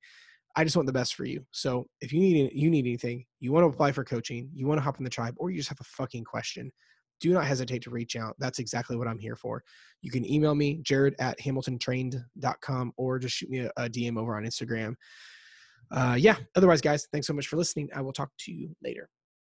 I 0.56 0.64
just 0.64 0.76
want 0.76 0.86
the 0.86 0.92
best 0.94 1.14
for 1.14 1.26
you. 1.26 1.44
So 1.50 1.86
if 2.00 2.10
you 2.10 2.20
need 2.20 2.52
you 2.54 2.70
need 2.70 2.86
anything, 2.86 3.26
you 3.38 3.52
want 3.52 3.64
to 3.64 3.68
apply 3.68 3.92
for 3.92 4.02
coaching, 4.02 4.48
you 4.54 4.66
want 4.66 4.78
to 4.78 4.82
hop 4.82 4.96
in 4.98 5.04
the 5.04 5.10
tribe, 5.10 5.34
or 5.36 5.50
you 5.50 5.58
just 5.58 5.68
have 5.68 5.80
a 5.80 5.84
fucking 5.84 6.24
question, 6.24 6.72
do 7.22 7.32
not 7.32 7.46
hesitate 7.46 7.80
to 7.82 7.90
reach 7.90 8.16
out. 8.16 8.34
That's 8.38 8.58
exactly 8.58 8.96
what 8.96 9.06
I'm 9.06 9.18
here 9.18 9.36
for. 9.36 9.62
You 10.02 10.10
can 10.10 10.28
email 10.30 10.54
me, 10.54 10.80
jared 10.82 11.14
at 11.20 11.38
hamiltontrained.com, 11.38 12.92
or 12.96 13.18
just 13.18 13.36
shoot 13.36 13.48
me 13.48 13.60
a, 13.60 13.70
a 13.76 13.88
DM 13.88 14.18
over 14.18 14.36
on 14.36 14.42
Instagram. 14.42 14.94
Uh, 15.90 16.16
yeah, 16.18 16.36
otherwise, 16.56 16.80
guys, 16.80 17.06
thanks 17.12 17.26
so 17.26 17.32
much 17.32 17.46
for 17.46 17.56
listening. 17.56 17.88
I 17.94 18.00
will 18.00 18.12
talk 18.12 18.30
to 18.40 18.52
you 18.52 18.74
later. 18.82 19.08